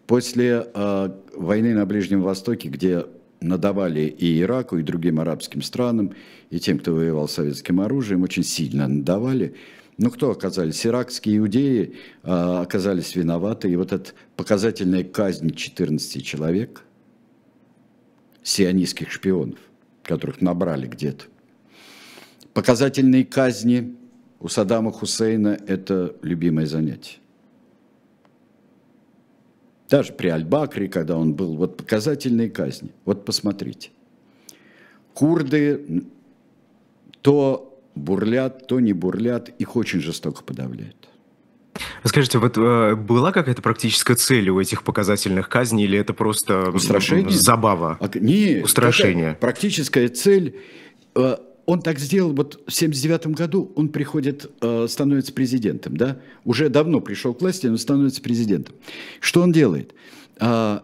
[0.07, 0.65] После
[1.35, 3.05] войны на Ближнем Востоке, где
[3.47, 6.13] надавали и Ираку, и другим арабским странам,
[6.49, 9.55] и тем, кто воевал советским оружием, очень сильно надавали.
[9.97, 10.85] Ну, кто оказались?
[10.85, 13.71] Иракские иудеи э, оказались виноваты.
[13.71, 16.83] И вот эта показательная казнь 14 человек,
[18.43, 19.59] сионистских шпионов,
[20.03, 21.25] которых набрали где-то.
[22.53, 23.95] Показательные казни
[24.39, 27.17] у Саддама Хусейна– это любимое занятие.
[29.95, 32.91] Даже при Аль-Бакре, когда он был, вот показательные казни.
[33.05, 33.91] Вот посмотрите.
[35.13, 36.03] Курды
[37.21, 41.07] то бурлят, то не бурлят, их очень жестоко подавляют.
[42.03, 47.29] Скажите, вот э, была какая-то практическая цель у этих показательных казней, или это просто Устрашение?
[47.29, 47.97] забава?
[48.01, 49.37] А, нет, Устрашение.
[49.39, 50.59] Практическая цель
[51.15, 56.69] э, он так сделал, вот в 79 году он приходит, э, становится президентом, да, уже
[56.69, 58.75] давно пришел к власти, но становится президентом.
[59.19, 59.93] Что он делает?
[60.39, 60.83] А,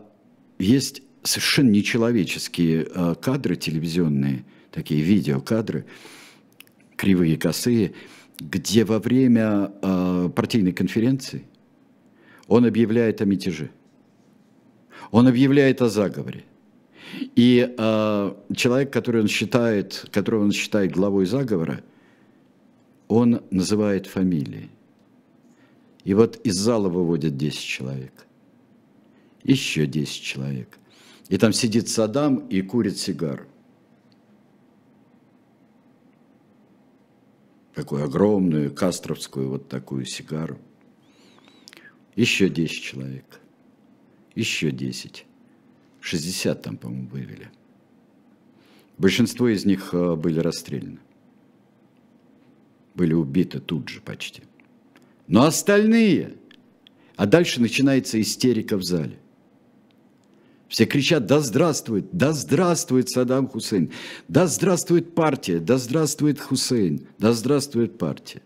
[0.57, 5.85] есть совершенно нечеловеческие э, кадры телевизионные, такие видеокадры,
[6.95, 7.93] кривые, косые,
[8.39, 11.43] где во время э, партийной конференции
[12.47, 13.69] он объявляет о мятеже.
[15.11, 16.43] Он объявляет о заговоре.
[17.35, 21.81] И э, человек, который он считает, которого он считает главой заговора,
[23.07, 24.69] он называет фамилии.
[26.03, 28.25] И вот из зала выводят 10 человек.
[29.43, 30.77] Еще 10 человек.
[31.29, 33.45] И там сидит Саддам и курит сигару.
[37.73, 40.59] Такую огромную, кастровскую вот такую сигару.
[42.15, 43.39] Еще 10 человек.
[44.35, 45.25] Еще 10.
[46.01, 47.49] 60 там, по-моему, вывели.
[48.97, 50.99] Большинство из них э, были расстреляны.
[52.93, 54.43] Были убиты тут же почти.
[55.27, 56.35] Но остальные...
[57.15, 59.19] А дальше начинается истерика в зале.
[60.67, 63.91] Все кричат, да здравствует, да здравствует Саддам Хусейн,
[64.27, 68.41] да здравствует партия, да здравствует Хусейн, да здравствует партия.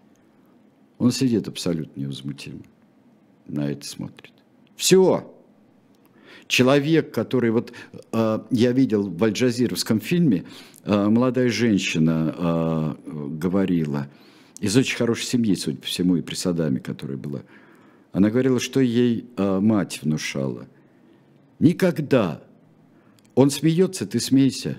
[0.98, 2.64] Он сидит абсолютно невозмутимо,
[3.48, 4.34] на это смотрит.
[4.76, 5.35] Все,
[6.48, 7.72] человек, который вот
[8.12, 10.46] э, я видел в альджазировском фильме,
[10.84, 12.96] э, молодая женщина э,
[13.30, 14.08] говорила,
[14.60, 17.42] из очень хорошей семьи, судя по всему, и при Садаме, которая была.
[18.12, 20.68] Она говорила, что ей э, мать внушала.
[21.60, 22.42] Никогда.
[23.36, 24.78] Он смеется, ты смейся.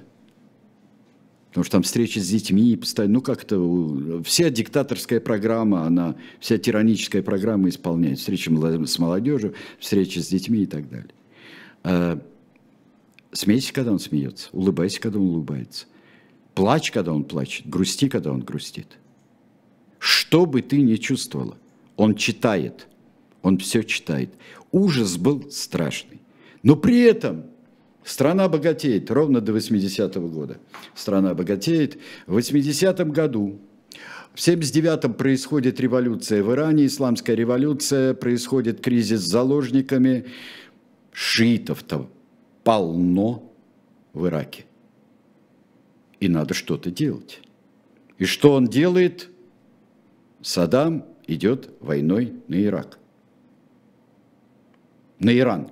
[1.57, 7.23] Потому что там встречи с детьми постоянно, ну как-то вся диктаторская программа, она, вся тираническая
[7.23, 8.19] программа исполняет.
[8.19, 11.16] Встречи с молодежью, встречи с детьми и так далее.
[11.87, 12.19] Э,
[13.31, 15.87] смейся, когда он смеется, улыбайся, когда он улыбается.
[16.55, 18.99] Плачь, когда он плачет, грусти, когда он грустит.
[20.01, 21.57] Что бы ты ни чувствовала,
[21.97, 22.89] он читает,
[23.43, 24.31] он все читает.
[24.73, 26.21] Ужас был страшный.
[26.65, 27.45] Но при этом
[28.03, 30.59] страна богатеет ровно до 80-го года.
[30.95, 31.99] Страна богатеет.
[32.27, 33.61] В 80-м году
[34.35, 40.27] в 79-м происходит революция в Иране, исламская революция, происходит кризис с заложниками,
[41.17, 42.11] шиитов-то
[42.63, 43.51] полно
[44.13, 44.67] в Ираке.
[46.21, 47.41] И надо что-то делать.
[48.19, 49.31] И что он делает?
[50.43, 52.99] Саддам идет войной на Ирак.
[55.19, 55.71] На Иран.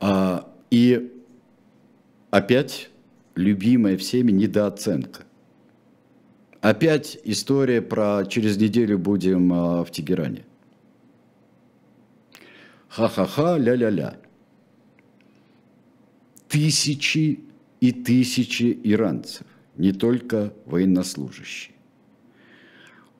[0.00, 1.22] А, и
[2.30, 2.90] опять
[3.36, 5.22] любимая всеми недооценка.
[6.60, 10.44] Опять история про через неделю будем а, в Тегеране.
[12.88, 14.23] Ха-ха-ха, ля-ля-ля
[16.54, 17.40] тысячи
[17.80, 19.44] и тысячи иранцев,
[19.76, 21.74] не только военнослужащие.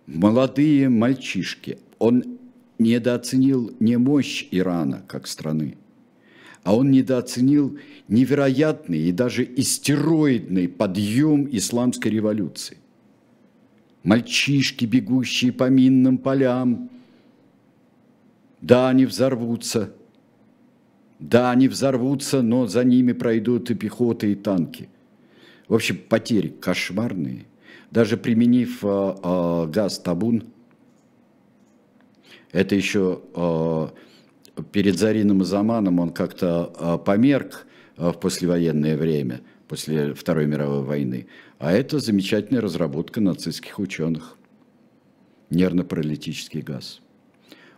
[0.07, 1.79] Молодые мальчишки.
[1.99, 2.39] Он
[2.79, 5.77] недооценил не мощь Ирана как страны,
[6.63, 12.77] а он недооценил невероятный и даже истероидный подъем исламской революции.
[14.05, 16.89] Мальчишки, бегущие по минным полям,
[18.61, 19.93] да, они взорвутся–
[21.19, 24.89] да, они взорвутся, но за ними пройдут и пехота, и танки.
[25.69, 27.47] В общем, потери кошмарные.
[27.91, 30.45] Даже применив э, э, газ табун,
[32.55, 33.89] это еще э,
[34.73, 41.27] перед Зарином Заманом он как-то э, померк э, в послевоенное время, после Второй мировой войны.
[41.59, 44.37] А это замечательная разработка нацистских ученых.
[45.51, 47.01] Нервно-паралитический газ.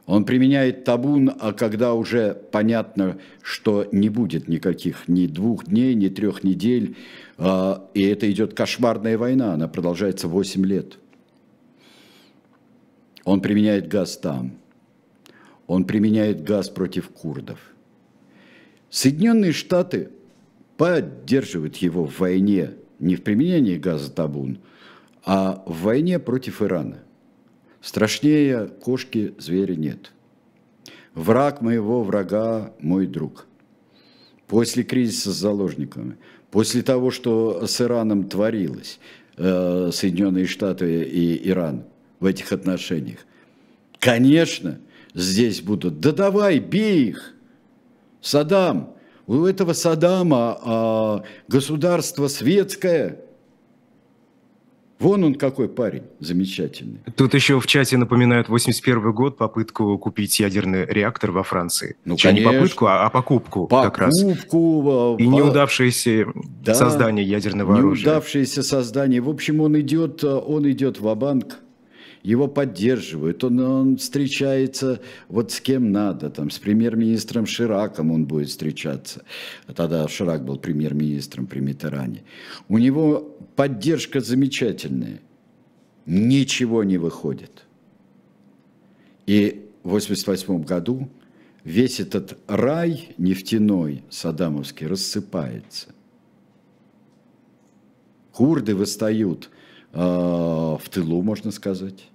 [0.06, 6.08] Он применяет табун, а когда уже понятно, что не будет никаких ни двух дней, ни
[6.08, 6.96] трех недель,
[7.38, 10.98] а, и это идет кошмарная война, она продолжается 8 лет.
[13.24, 14.52] Он применяет газ там.
[15.66, 17.58] Он применяет газ против курдов.
[18.88, 20.10] Соединенные Штаты
[20.76, 24.58] поддерживают его в войне не в применении газа табун,
[25.24, 26.98] а в войне против Ирана.
[27.86, 30.10] Страшнее кошки зверя нет.
[31.14, 33.46] Враг моего врага– мой друг.
[34.48, 36.16] После кризиса с заложниками,
[36.50, 38.98] после того, что с Ираном творилось,
[39.36, 41.84] э, Соединенные Штаты и Иран
[42.18, 43.20] в этих отношениях,
[44.00, 44.80] конечно,
[45.14, 47.36] здесь будут, да давай, бей их,
[48.20, 48.96] Саддам,
[49.28, 53.20] у этого Саддама а, государство светское–
[54.98, 57.00] Вон он какой парень замечательный.
[57.16, 61.96] Тут еще в чате напоминают 81 год, попытку купить ядерный реактор во Франции.
[62.04, 62.50] Ну, Чем конечно.
[62.50, 64.22] не попытку, а, а покупку, покупку как раз.
[64.22, 65.16] Покупку.
[65.18, 66.26] И неудавшееся
[66.62, 68.06] да, создание ядерного оружия.
[68.06, 69.20] Неудавшееся создание.
[69.20, 71.58] В общем, он идет, он идет в банк
[72.26, 78.48] его поддерживают, он, он встречается вот с кем надо, там, с премьер-министром Шираком он будет
[78.48, 79.22] встречаться.
[79.72, 82.24] Тогда Ширак был премьер-министром при Митеране.
[82.68, 85.20] У него поддержка замечательная.
[86.04, 87.64] Ничего не выходит.
[89.26, 91.08] И в 1988 году
[91.64, 95.88] весь этот рай нефтяной саддамовский рассыпается.
[98.30, 99.50] Курды восстают
[99.92, 102.08] э, в тылу, можно сказать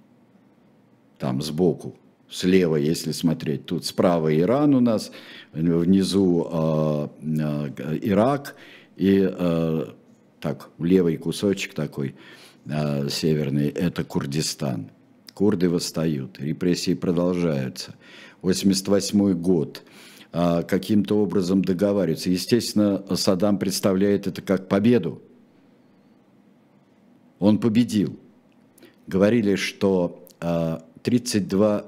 [1.18, 1.94] там сбоку,
[2.28, 3.66] слева, если смотреть.
[3.66, 5.12] Тут справа Иран у нас,
[5.52, 8.56] внизу э, э, Ирак
[8.96, 9.86] и э,
[10.42, 12.16] так левый кусочек такой
[12.66, 14.90] э, северный– это Курдистан.
[15.34, 17.94] Курды восстают, репрессии продолжаются.
[18.42, 19.84] 88 год
[20.32, 22.28] э, каким-то образом договариваются.
[22.28, 25.22] Естественно, Саддам представляет это как победу.
[27.38, 28.18] Он победил.
[29.06, 31.86] Говорили, что э, 32,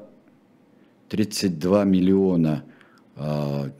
[1.09, 2.65] 32 миллиона
[3.17, 3.71] э,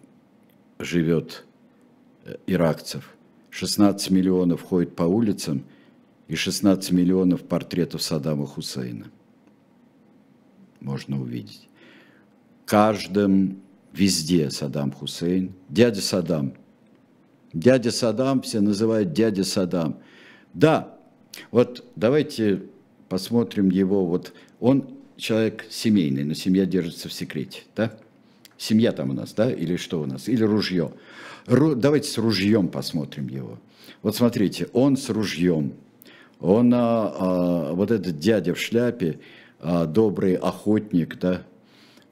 [0.81, 1.45] живет
[2.47, 3.15] иракцев,
[3.55, 5.63] 16 миллионов ходит по улицам
[6.27, 9.07] и 16 миллионов портретов Саддама Хусейна.
[10.81, 11.69] Можно увидеть.
[12.67, 13.61] Каждым,
[13.93, 16.55] везде Саддам Хусейн, дядя Саддам.
[17.53, 19.99] Дядя Саддам, все называют дядя Саддам.
[20.53, 20.99] Да,
[21.53, 22.65] вот давайте
[23.09, 27.97] посмотрим его, вот он человек семейный, но семья держится в секрете, да?
[28.59, 29.53] Семья там у нас, да?
[29.53, 30.29] Или что у нас?
[30.29, 30.93] Или ружье.
[31.47, 31.75] Ру...
[31.75, 33.59] Давайте с ружьем посмотрим его.
[34.03, 35.75] Вот смотрите, он с ружьем.
[36.41, 39.21] Он, а, а, вот этот дядя в шляпе,
[39.61, 41.43] а, добрый охотник, да?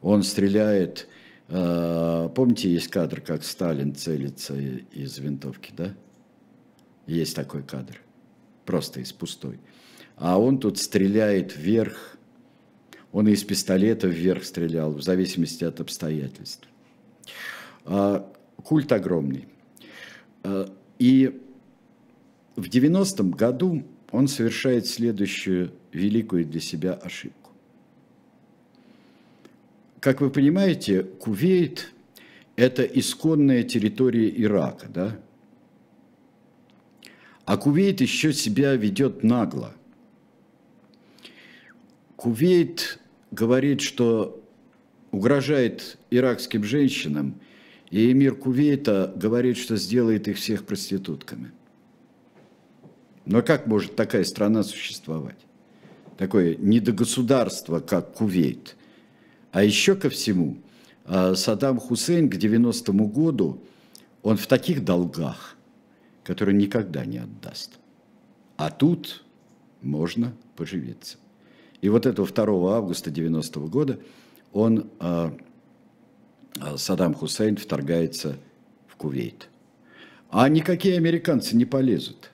[0.00, 1.08] Он стреляет.
[1.48, 5.94] А, помните, есть кадр, как Сталин целится из винтовки, да?
[7.06, 8.00] Есть такой кадр.
[8.64, 9.58] Просто из пустой.
[10.16, 12.16] А он тут стреляет вверх,
[13.12, 16.66] он из пистолета вверх стрелял, в зависимости от обстоятельств.
[17.84, 18.31] А,
[18.64, 19.46] культ огромный.
[20.42, 21.40] А, и
[22.56, 27.50] в 90-м году он совершает следующую великую для себя ошибку.
[30.00, 31.92] Как вы понимаете, Кувейт–
[32.56, 35.18] это исконная территория Ирака, да?
[37.44, 39.74] А Кувейт еще себя ведет нагло.
[42.16, 42.98] Кувейт
[43.30, 44.42] говорит, что
[45.10, 47.40] угрожает иракским женщинам,
[47.92, 51.52] и эмир Кувейта говорит, что сделает их всех проститутками.
[53.26, 55.36] Но как может такая страна существовать?
[56.16, 58.76] Такое недогосударство, как Кувейт.
[59.52, 60.56] А еще ко всему,
[61.04, 63.62] а, Саддам Хусейн к 90-му году,
[64.22, 65.56] он в таких долгах,
[66.24, 67.72] которые никогда не отдаст.
[68.56, 69.22] А тут
[69.82, 71.18] можно поживиться.
[71.82, 74.00] И вот этого 2 августа 90 -го года
[74.54, 75.36] он, а,
[76.76, 78.36] Саддам Хусейн, вторгается
[78.86, 79.48] в Кувейт.
[80.30, 82.30] А никакие американцы не полезут.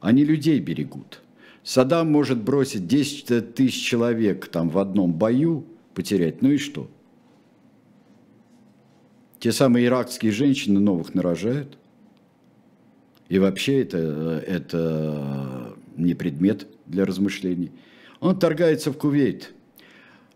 [0.00, 1.22] Они людей берегут.
[1.62, 6.88] Саддам может бросить 10 тысяч человек там в одном бою, потерять, ну и что?
[9.38, 11.78] Те самые иракские женщины новых нарожают.
[13.28, 17.70] И вообще это, это не предмет для размышлений.
[18.20, 19.52] Он торгается в Кувейт.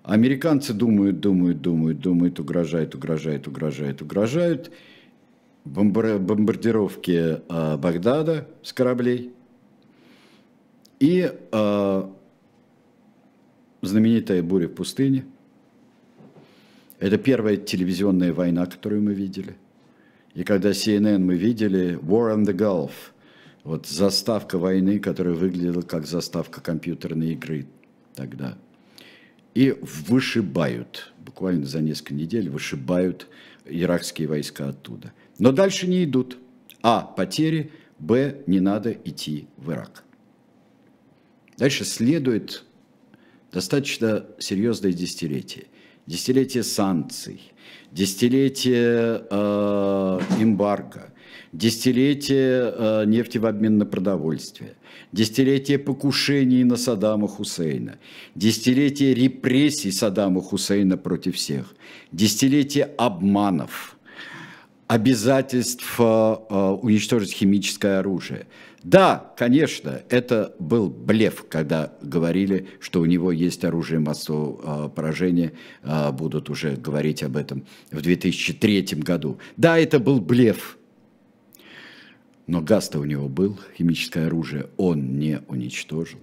[0.02, 4.72] Американцы думают, думают, думают, думают, угрожают, угрожают, угрожают, угрожают.
[5.64, 9.32] Бомбардировки э, Багдада с кораблей.
[10.98, 12.10] И э,
[13.82, 15.24] знаменитая буря в пустыне.
[16.98, 19.54] Это первая телевизионная война, которую мы видели.
[20.34, 22.92] И когда CNN мы видели War on the Gulf,
[23.62, 27.66] вот заставка войны, которая выглядела как заставка компьютерной игры
[28.16, 28.56] тогда.
[29.54, 33.28] И вышибают, буквально за несколько недель вышибают
[33.66, 35.12] иракские войска оттуда.
[35.38, 36.38] Но дальше не идут.
[36.82, 37.02] А.
[37.02, 37.72] Потери.
[37.98, 38.42] Б.
[38.46, 40.02] Не надо идти в Ирак.
[41.56, 42.64] Дальше следует
[43.52, 45.66] достаточно серьезное десятилетие.
[46.06, 47.52] Десятилетие санкций,
[47.92, 51.11] десятилетие э, эмбарго,
[51.52, 54.74] десятилетие э, нефти в обмен на продовольствие,
[55.12, 57.98] десятилетие покушений на Саддама Хусейна,
[58.34, 61.74] десятилетие репрессий Саддама Хусейна против всех,
[62.10, 63.96] десятилетие обманов,
[64.86, 68.46] обязательств э, э, уничтожить химическое оружие.
[68.82, 75.52] Да, конечно, это был блеф, когда говорили, что у него есть оружие массового поражения,
[76.14, 79.38] будут уже говорить об этом в 2003 году.
[79.56, 80.78] Да, это был блеф,
[82.46, 86.20] но газ-то у него был, химическое оружие он не уничтожил.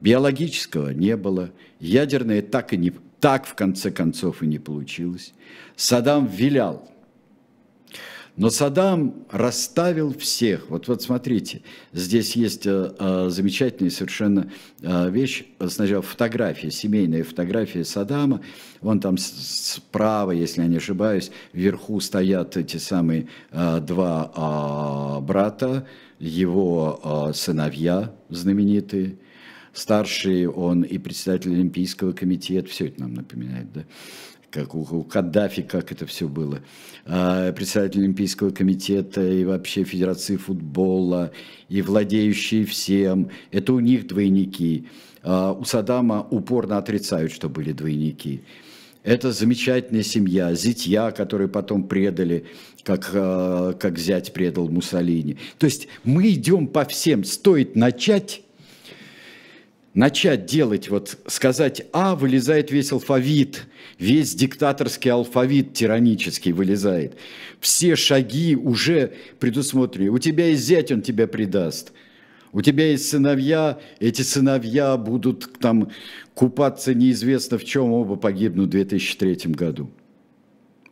[0.00, 5.34] Биологического не было, ядерное так и не, так в конце концов и не получилось.
[5.76, 6.88] Саддам вилял
[8.40, 10.70] но Саддам расставил всех.
[10.70, 11.60] Вот, вот смотрите,
[11.92, 15.44] здесь есть э, э, замечательная совершенно э, вещь.
[15.68, 18.40] Сначала фотография, семейная фотография Саддама.
[18.80, 25.86] Вон там справа, если я не ошибаюсь, вверху стоят эти самые э, два э, брата,
[26.18, 29.18] его э, сыновья знаменитые.
[29.74, 33.84] Старший он и председатель Олимпийского комитета, все это нам напоминает, да?
[34.50, 36.60] Как у, у Каддафи, как это все было,
[37.06, 41.32] а, председатель Олимпийского комитета и вообще Федерации футбола,
[41.68, 44.86] и владеющие всем, это у них двойники.
[45.22, 48.42] А, у Саддама упорно отрицают, что были двойники.
[49.02, 52.44] Это замечательная семья, зятья, которые потом предали,
[52.82, 55.38] как, а, как зять предал Муссолини.
[55.58, 58.42] То есть мы идем по всем, стоит начать
[59.94, 63.66] начать делать, вот сказать А, вылезает весь алфавит,
[63.98, 67.16] весь диктаторский алфавит тиранический вылезает.
[67.60, 70.10] Все шаги уже предусмотрены.
[70.10, 71.92] У тебя есть зять, он тебя предаст.
[72.52, 75.90] У тебя есть сыновья, эти сыновья будут там
[76.34, 79.90] купаться неизвестно в чем, оба погибнут в 2003 году.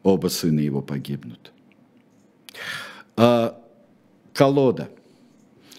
[0.04, 1.52] Оба сына его погибнут.
[3.16, 3.60] А,
[4.32, 4.88] колода–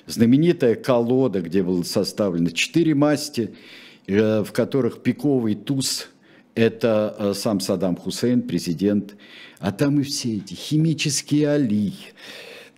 [0.10, 3.52] знаменитая колода, где было составлено четыре масти,
[4.08, 6.10] э, в которых пиковый туз–
[6.56, 9.16] это э, сам Саддам Хусейн, президент,
[9.60, 11.94] а там и все эти химические али,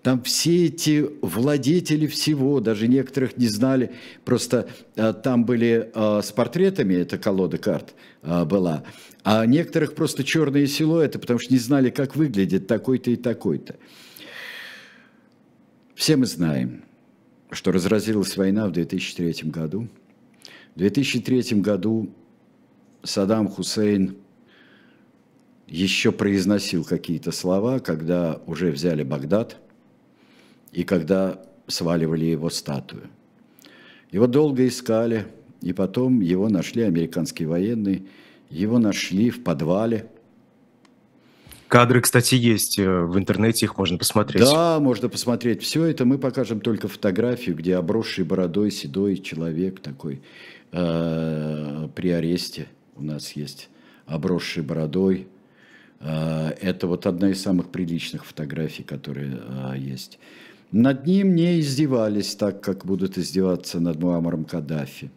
[0.03, 3.91] там все эти владетели всего, даже некоторых не знали,
[4.25, 8.83] просто э, там были с портретами, эта колода карт была,
[9.23, 13.77] а некоторых просто черные силуэты, потому что не знали, как выглядит такой-то и такой-то.
[15.95, 16.83] Все мы знаем–
[17.51, 19.87] что разразилась война в 2003 году.
[20.75, 22.09] В 2003 году
[23.03, 24.15] Саддам Хусейн
[25.67, 29.57] еще произносил какие-то слова, когда уже взяли Багдад
[30.71, 33.09] и когда сваливали его статую.
[34.11, 35.27] Его долго искали,
[35.61, 38.03] и потом его нашли американские военные,
[38.49, 40.09] его нашли в подвале–
[41.71, 44.43] Кадры, кстати, есть э, в интернете, их можно посмотреть.
[44.43, 45.63] Да, можно посмотреть.
[45.63, 50.21] Все это мы покажем только фотографию, где обросший бородой седой человек такой
[50.73, 52.67] э, при аресте
[52.97, 53.69] у нас есть.
[54.05, 55.29] Обросший бородой.
[56.01, 59.41] Э, это вот одна из самых приличных фотографий, которые
[59.77, 60.19] есть.
[60.73, 65.09] Над ним не издевались так, как будут издеваться над Муаммаром Каддафи.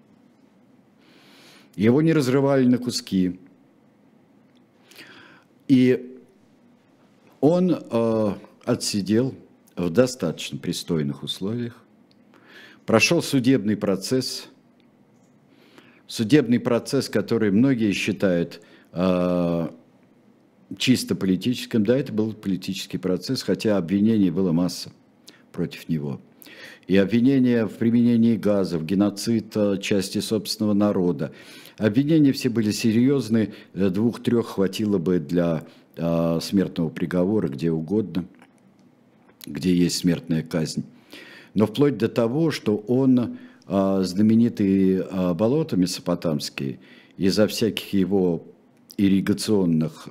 [1.74, 3.40] Его не разрывали на куски.
[5.66, 6.12] И
[7.44, 8.32] он э,
[8.64, 9.34] отсидел
[9.76, 11.76] в достаточно пристойных условиях,
[12.86, 14.46] прошел судебный процесс,
[16.06, 19.68] судебный процесс, который многие считают э,
[20.78, 21.84] чисто политическим.
[21.84, 24.90] Да, это был политический процесс, хотя обвинений было масса
[25.52, 26.22] против него.
[26.86, 31.34] И обвинения в применении газов, геноцид э, части собственного народа.
[31.76, 35.66] Обвинения все были серьезные, двух-трех хватило бы для
[35.96, 38.24] смертного приговора где угодно,
[39.46, 40.84] где есть смертная казнь.
[41.54, 46.80] Но вплоть до того, что он а, знаменитые а, болота месопотамские
[47.16, 48.44] из-за всяких его
[48.96, 50.08] ирригационных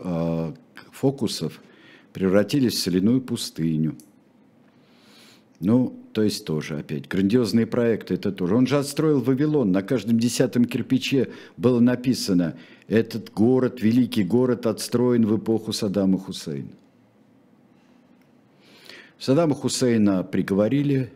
[0.91, 1.61] фокусов
[2.11, 3.95] превратились в соляную пустыню.
[5.59, 8.55] Ну, то есть тоже опять грандиозные проекты, это тоже.
[8.55, 12.55] Он же отстроил Вавилон, на каждом десятом кирпиче было написано,
[12.87, 16.69] этот город, великий город, отстроен в эпоху Саддама Хусейна.
[19.17, 21.11] Саддама Хусейна приговорили,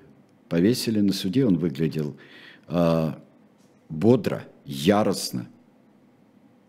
[0.49, 2.15] повесили на суде, он выглядел
[2.67, 3.21] а,
[3.89, 5.47] бодро, яростно.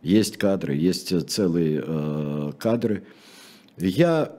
[0.03, 3.05] Есть кадры, есть целые а, кадры.
[3.79, 4.37] Я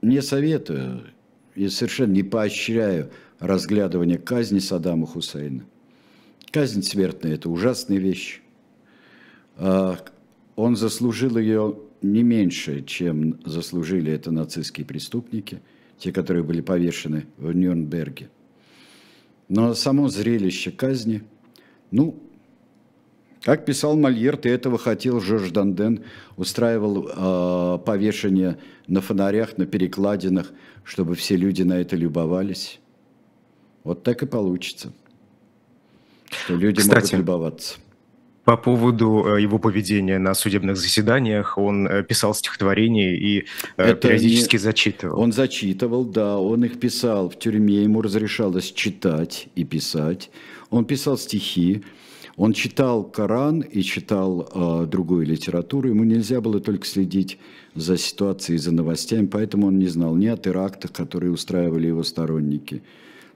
[0.00, 1.02] не советую
[1.58, 5.64] и совершенно не поощряю разглядывание казни Саддама Хусейна.
[6.52, 8.40] Казнь смертная– это ужасная вещь.
[9.56, 9.98] А,
[10.54, 15.60] он заслужил ее не меньше, чем заслужили это нацистские преступники,
[15.98, 18.30] те, которые были повешены в Нюрнберге.
[19.48, 21.24] Но само зрелище казни,
[21.90, 22.22] ну,
[23.42, 26.04] как писал Мольер, ты этого хотел, Жорж Данден
[26.36, 30.50] устраивал э, повешение на фонарях, на перекладинах,
[30.84, 32.80] чтобы все люди на это любовались.
[33.84, 34.92] Вот так и получится,
[36.30, 37.74] что люди Кстати, могут любоваться.
[38.44, 43.44] По поводу э, его поведения на судебных заседаниях, он э, писал стихотворения и
[43.76, 44.60] э, это периодически не...
[44.60, 45.20] зачитывал.
[45.20, 50.30] Он зачитывал, да, он их писал в тюрьме, ему разрешалось читать и писать.
[50.70, 51.84] Он писал стихи,
[52.38, 55.88] он читал Коран и читал э, другую литературу.
[55.88, 57.36] Ему нельзя было только следить
[57.74, 62.84] за ситуацией, за новостями, поэтому он не знал ни о терактах, которые устраивали его сторонники,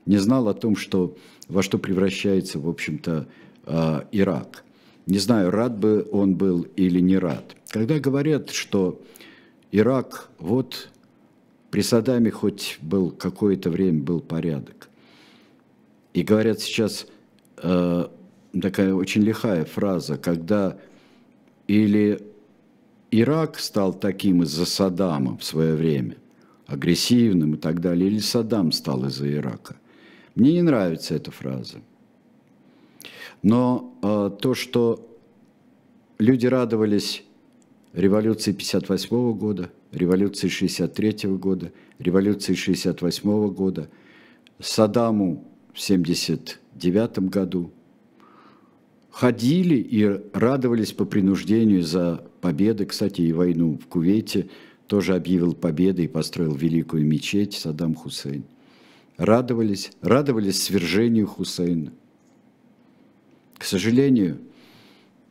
[0.06, 1.16] не знал о том, что,
[1.48, 3.26] во что превращается, в общем-то,
[3.66, 4.62] э, Ирак.
[5.06, 7.56] Не знаю, рад бы он был или не рад.
[7.70, 9.02] Когда говорят, что
[9.72, 10.90] Ирак, вот
[11.72, 14.88] при Саддаме хоть был какое-то время был порядок,
[16.14, 17.08] и говорят сейчас,
[17.56, 18.06] э,
[18.60, 20.76] такая очень лихая фраза, когда
[21.66, 22.20] или
[23.10, 26.16] Ирак стал таким из-за Саддама в свое время,
[26.66, 29.76] агрессивным и так далее, или Саддам стал из-за Ирака.
[30.34, 31.80] Мне не нравится эта фраза.
[33.42, 35.06] Но э, то, что
[36.18, 37.24] люди радовались
[37.92, 43.88] революции 58 года, революции 63 года, революции 68 года,
[44.58, 45.44] Саддаму
[45.74, 47.70] в 79 году–
[49.12, 52.86] ходили и радовались по принуждению за победы.
[52.86, 54.48] Кстати, и войну в Кувейте
[54.86, 58.44] тоже объявил победы и построил великую мечеть Саддам Хусейн.
[59.18, 61.92] Радовались, радовались свержению Хусейна.
[63.58, 64.38] К сожалению,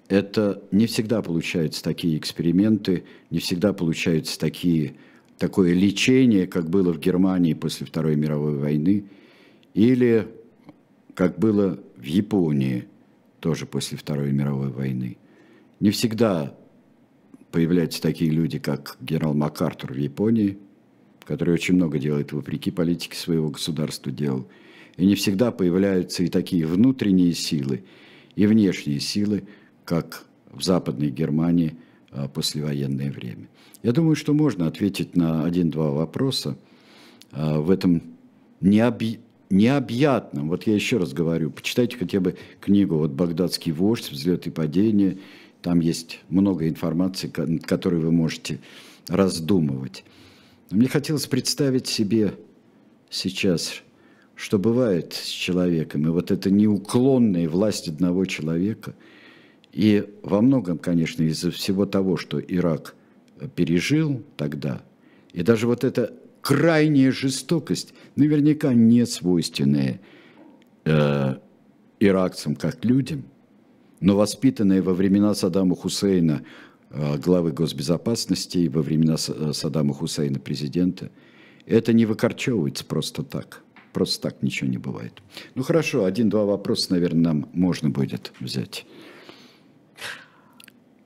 [0.08, 4.94] это не всегда получаются такие эксперименты, не всегда получаются такие,
[5.38, 9.06] такое лечение, как было в Германии после Второй мировой войны,
[9.74, 10.28] или
[11.16, 12.86] как было в Японии–
[13.42, 15.18] тоже после Второй мировой войны.
[15.82, 16.56] Не всегда
[17.52, 20.58] появляются такие люди, как генерал МакАртур в Японии,
[21.26, 24.48] который очень много делает вопреки политике своего государства делал.
[24.96, 27.84] И не всегда появляются и такие внутренние силы,
[28.36, 29.44] и внешние силы,
[29.84, 31.76] как в Западной Германии
[32.12, 33.50] а, послевоенное время.
[33.84, 36.58] Я думаю, что можно ответить на один-два вопроса
[37.32, 38.04] а, в этом
[38.60, 39.18] необъ
[39.52, 40.50] необъятном.
[40.50, 44.12] Вот я еще раз говорю, почитайте хотя бы книгу вот «Багдадский вождь.
[44.12, 45.18] Взлет и падение».
[45.62, 48.60] Там есть много информации, которой вы можете
[49.08, 50.04] раздумывать.
[50.72, 52.34] Мне хотелось представить себе
[53.10, 53.82] сейчас,
[54.36, 58.96] что бывает с человеком, и вот эта неуклонная власть одного человека,
[59.72, 62.96] и во многом, конечно, из-за всего того, что Ирак
[63.56, 64.82] пережил тогда,
[65.34, 70.02] и даже вот это крайняя жестокость, наверняка не свойственная
[70.86, 71.36] э,
[72.00, 73.24] иракцам как людям,
[74.00, 76.44] но воспитанная во времена Саддама Хусейна,
[76.90, 81.12] э, главы госбезопасности, и во времена э, Саддама Хусейна, президента,
[81.66, 83.64] это не выкорчевывается просто так.
[83.94, 85.22] Просто так ничего не бывает.
[85.54, 88.86] Ну хорошо, один-два вопроса, наверное, нам можно будет взять.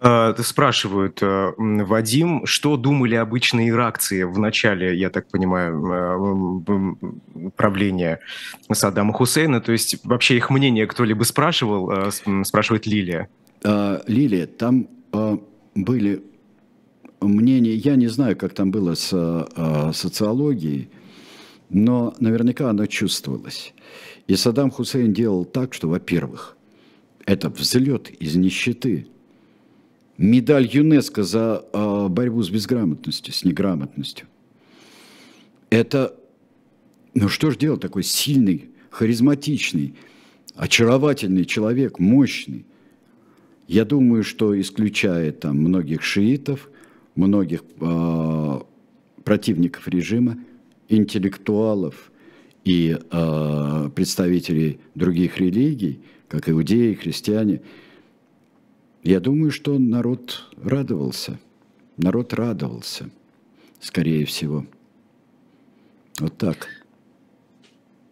[0.02, 8.20] Э, спрашивают, э, Вадим, что думали обычные иракцы в начале, я так понимаю, э, правления
[8.72, 9.62] Саддама Хусейна?
[9.62, 12.12] То есть вообще их мнение кто-либо спрашивал,
[12.43, 13.30] спрашивает Лилия.
[13.64, 14.88] Лилия, там
[15.76, 16.22] были
[17.22, 19.10] мнения, я не знаю, как там было с
[19.93, 20.89] социологией,
[21.70, 23.74] но наверняка оно чувствовалось.
[24.28, 26.58] И Саддам Хусейн делал так, что, во-первых,
[27.26, 29.08] это взлет из нищеты–
[30.18, 34.28] медаль ЮНЕСКО за э, борьбу с безграмотностью, с неграмотностью.
[35.70, 36.16] Это,
[37.13, 39.95] ну что ж делать, такой сильный, харизматичный,
[40.55, 42.66] очаровательный человек, мощный.
[43.68, 46.70] Я думаю, что исключая там многих шиитов,
[47.16, 48.59] многих э,
[49.24, 50.38] противников режима,
[50.88, 52.11] интеллектуалов
[52.63, 57.61] и э, представителей других религий, как иудеи, христиане,
[59.06, 61.39] я думаю, что народ радовался.
[61.97, 63.10] Народ радовался,
[63.80, 64.66] скорее всего.
[66.20, 66.68] Вот так.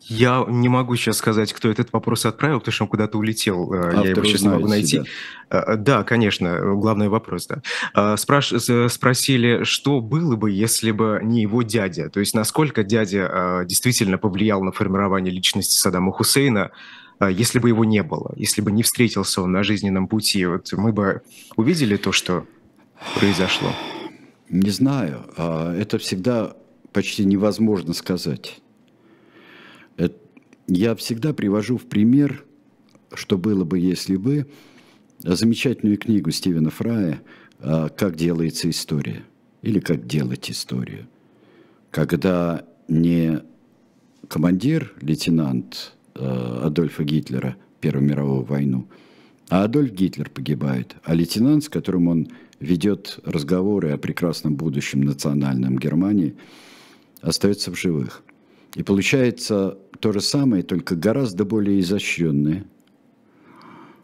[0.05, 3.73] Я не могу сейчас сказать, кто этот вопрос отправил, потому что он куда-то улетел.
[3.73, 5.01] Автор я его сейчас не могу найти.
[5.49, 5.75] Да.
[5.77, 7.47] да, конечно, главный вопрос.
[7.47, 7.61] Да.
[7.93, 8.53] А, спраш...
[8.89, 12.09] Спросили, что было бы, если бы не его дядя?
[12.09, 16.71] То есть насколько дядя действительно повлиял на формирование личности Саддама Хусейна,
[17.29, 20.91] если бы его не было, если бы не встретился он на жизненном пути, вот мы
[20.91, 21.21] бы
[21.55, 22.45] увидели то, что
[23.15, 23.69] произошло?
[24.49, 25.25] Не знаю.
[25.35, 26.55] Это всегда
[26.91, 28.61] почти невозможно сказать.
[30.67, 32.45] Я всегда привожу в пример,
[33.13, 34.47] что было бы, если бы,
[35.19, 37.21] замечательную книгу Стивена Фрая
[37.59, 39.23] а, «Как делается история»
[39.61, 41.07] или «Как делать историю»,
[41.91, 43.41] когда не
[44.27, 48.87] командир, лейтенант а, Адольфа Гитлера Первую мировую войну,
[49.49, 52.29] а Адольф Гитлер погибает, а лейтенант, с которым он
[52.61, 56.35] ведет разговоры о прекрасном будущем национальном Германии,
[57.21, 58.23] остается в живых–
[58.75, 62.65] и получается то же самое, только гораздо более изощренное,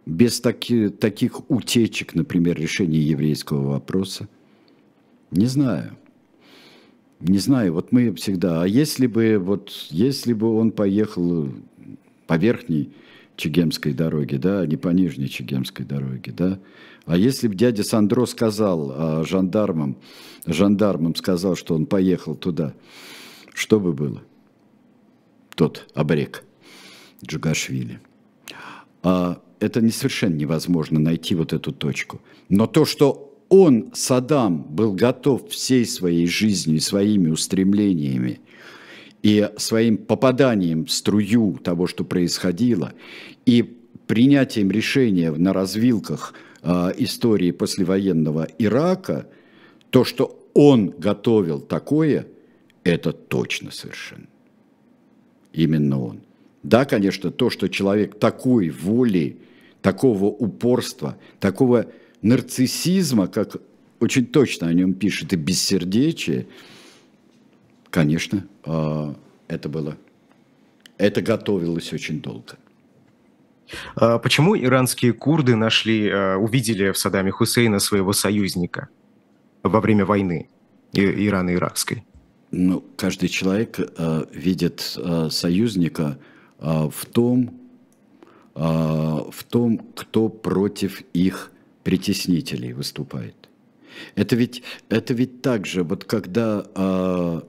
[0.05, 4.27] без таки, таких утечек, например, решения еврейского вопроса.
[5.31, 5.95] Не знаю.
[7.19, 11.49] Не знаю, вот мы всегда, а если бы, вот, если бы он поехал
[12.29, 12.93] по верхней
[13.35, 16.59] Чегемской дороге, да, а не по нижней Чегемской дороге, да,
[17.05, 19.97] а если бы дядя Сандро сказал а жандармам,
[20.45, 22.73] жандармам сказал, что он поехал туда,
[23.53, 24.21] что бы было?
[25.59, 26.45] тот обрек
[27.25, 27.99] Джугашвили.
[29.03, 32.21] А это не совершенно невозможно найти вот эту точку.
[32.47, 38.39] Но то, что он, Саддам, был готов всей своей жизнью, своими устремлениями
[39.21, 42.93] и своим попаданием в струю того, что происходило,
[43.45, 43.63] и
[44.07, 49.27] принятием решения на развилках э, истории послевоенного Ирака,
[49.89, 52.27] то, что он готовил такое,
[52.83, 54.27] это точно совершенно
[55.53, 56.21] именно он.
[56.63, 59.37] Да, конечно, то, что человек такой воли,
[59.81, 61.87] такого упорства, такого
[62.21, 63.57] нарциссизма, как
[63.99, 66.47] очень точно о нем пишет, и бессердечие,
[67.89, 69.15] конечно, а,
[69.47, 69.97] это было,
[70.97, 72.57] это готовилось очень долго.
[73.95, 78.89] А почему иранские курды нашли, а, увидели в Саддаме Хусейна своего союзника
[79.63, 80.47] во время войны
[80.93, 82.03] Ирано-Иракской?
[82.51, 86.17] ну, каждый человек э, видит э, союзника
[86.59, 87.51] э, в том,
[88.55, 91.51] э, в том, кто против их
[91.83, 93.35] притеснителей выступает.
[94.15, 97.41] Это ведь, это ведь так же, вот когда э,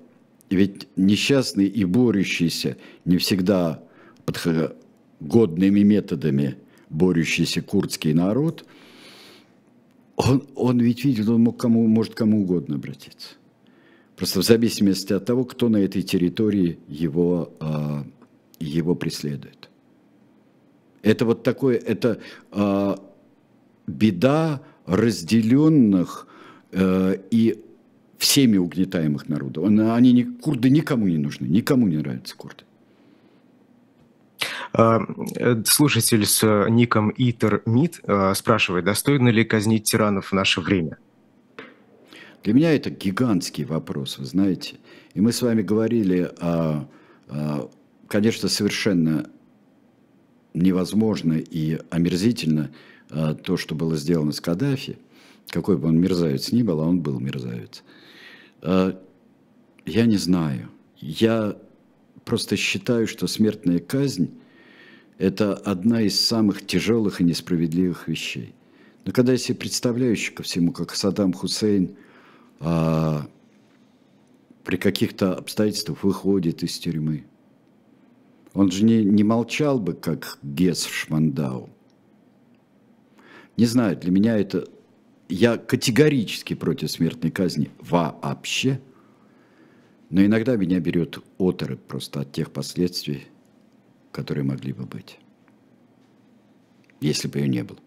[0.51, 3.83] ведь несчастный и борющийся, не всегда
[5.21, 6.57] годными методами
[6.89, 8.65] борющийся курдский народ,
[10.17, 13.35] он, он ведь видел, он мог кому, может кому угодно обратиться.
[14.17, 18.05] Просто в зависимости от того, кто на этой территории его, а,
[18.59, 19.71] его преследует.
[21.03, 22.21] Это вот такое, это
[22.51, 22.99] а,
[23.87, 26.27] беда разделенных
[26.73, 27.63] э, и
[28.21, 29.65] всеми угнетаемых народов.
[29.65, 32.65] Они не, курды никому не нужны, никому не нравятся курды.
[34.75, 35.01] А,
[35.37, 38.01] э, слушатель с ником Итер Мид
[38.35, 40.99] спрашивает, достойно ли казнить тиранов в наше время?
[42.45, 44.77] Для меня это гигантский вопрос, вы знаете.
[45.15, 46.87] И мы с вами говорили о,
[47.29, 47.71] о
[48.07, 49.31] конечно, совершенно
[50.53, 52.71] невозможно и омерзительно
[53.09, 54.99] то, что было сделано с Каддафи,
[55.49, 57.83] какой бы он мерзавец ни был, а он был мерзавец.
[58.63, 59.01] А,
[59.87, 60.69] я не знаю.
[60.97, 61.57] Я
[62.25, 64.31] просто считаю, что смертная казнь–
[65.19, 68.55] это одна из самых тяжелых и несправедливых вещей.
[69.05, 71.97] Но когда я себе представляю еще ко всему, как Саддам Хусейн–
[72.61, 73.27] а,
[74.65, 77.25] при каких-то обстоятельствах выходит из тюрьмы.
[78.53, 81.71] Он же не, не молчал бы, как Гес в Швандау.
[83.57, 84.69] Не знаю, для меня это...
[85.31, 88.81] Я категорически против смертной казни вообще.
[90.11, 93.29] Но иногда меня берет оторопь просто от тех последствий,
[94.11, 95.21] которые могли бы быть,
[97.01, 97.79] если бы ее не было.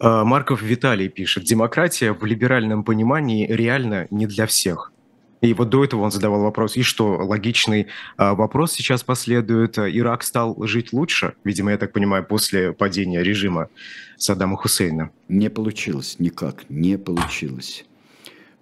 [0.00, 4.92] А, Марков Виталий пишет, демократия в либеральном понимании реально не для всех.
[5.40, 7.86] И вот до этого он задавал вопрос, и что, логичный
[8.16, 13.68] а, вопрос сейчас последует, Ирак стал жить лучше, видимо, я так понимаю, после падения режима
[14.16, 15.10] Саддама Хусейна?
[15.28, 17.84] Не получилось никак, не получилось.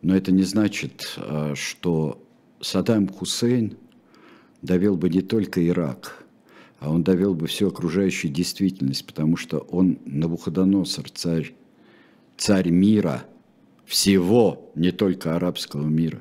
[0.03, 2.23] Но это не значит, а, что
[2.61, 3.77] Саддам Хусейн
[4.61, 6.25] довел бы не только Ирак,
[6.79, 11.55] а он довел бы всю окружающую действительность, потому что он Навуходоносор, царь,
[12.37, 13.25] царь мира,
[13.87, 16.21] всего, не только арабского мира.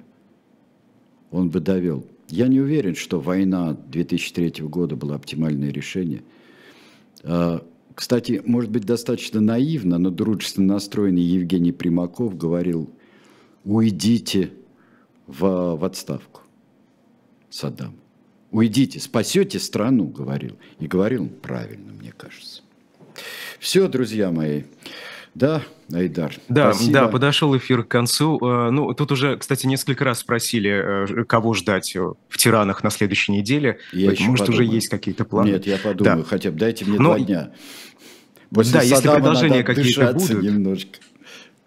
[1.36, 2.06] Он бы довел.
[2.30, 6.24] Я не уверен, что война 2003 года была оптимальное решение.
[7.24, 7.62] А,
[7.94, 12.90] кстати, может быть, достаточно наивно, но дружественно настроенный Евгений Примаков говорил,
[13.66, 14.52] уйдите
[15.28, 16.40] в, в отставку,
[17.50, 17.96] Саддам.
[18.52, 20.56] Уйдите, спасете страну, говорил.
[20.80, 22.62] И говорил правильно, мне кажется.
[23.60, 24.64] Все, друзья мои.
[25.34, 25.64] Да,
[25.94, 26.34] Айдар.
[26.50, 26.94] Да, спасибо.
[26.94, 28.40] да, подошел эфир к концу.
[28.40, 33.34] Э, ну, тут уже, кстати, несколько раз спросили, э, кого ждать в «Тиранах» на следующей
[33.34, 33.80] неделе.
[33.92, 34.54] Я Может, подумаю.
[34.54, 35.50] уже есть какие-то планы?
[35.50, 36.24] Нет, я подумаю, да.
[36.24, 37.16] хотя бы дайте мне Но...
[37.16, 37.52] два дня.
[38.52, 40.44] После да, если предложения какие-то будут.
[40.44, 41.00] немножко.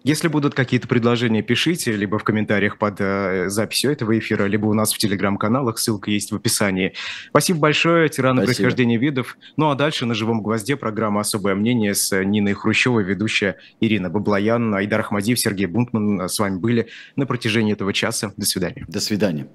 [0.03, 4.73] Если будут какие-то предложения, пишите, либо в комментариях под э, записью этого эфира, либо у
[4.73, 6.93] нас в телеграм-каналах, ссылка есть в описании.
[7.29, 8.55] Спасибо большое, тираны Спасибо.
[8.55, 9.37] происхождения видов.
[9.57, 14.73] Ну а дальше на живом гвозде программа «Особое мнение» с Ниной Хрущевой, ведущая Ирина Баблоян,
[14.73, 16.87] Айдар Ахмадиев, Сергей Бунтман с вами были
[17.17, 18.31] на протяжении этого часа.
[18.37, 18.85] До свидания.
[18.87, 19.47] До свидания.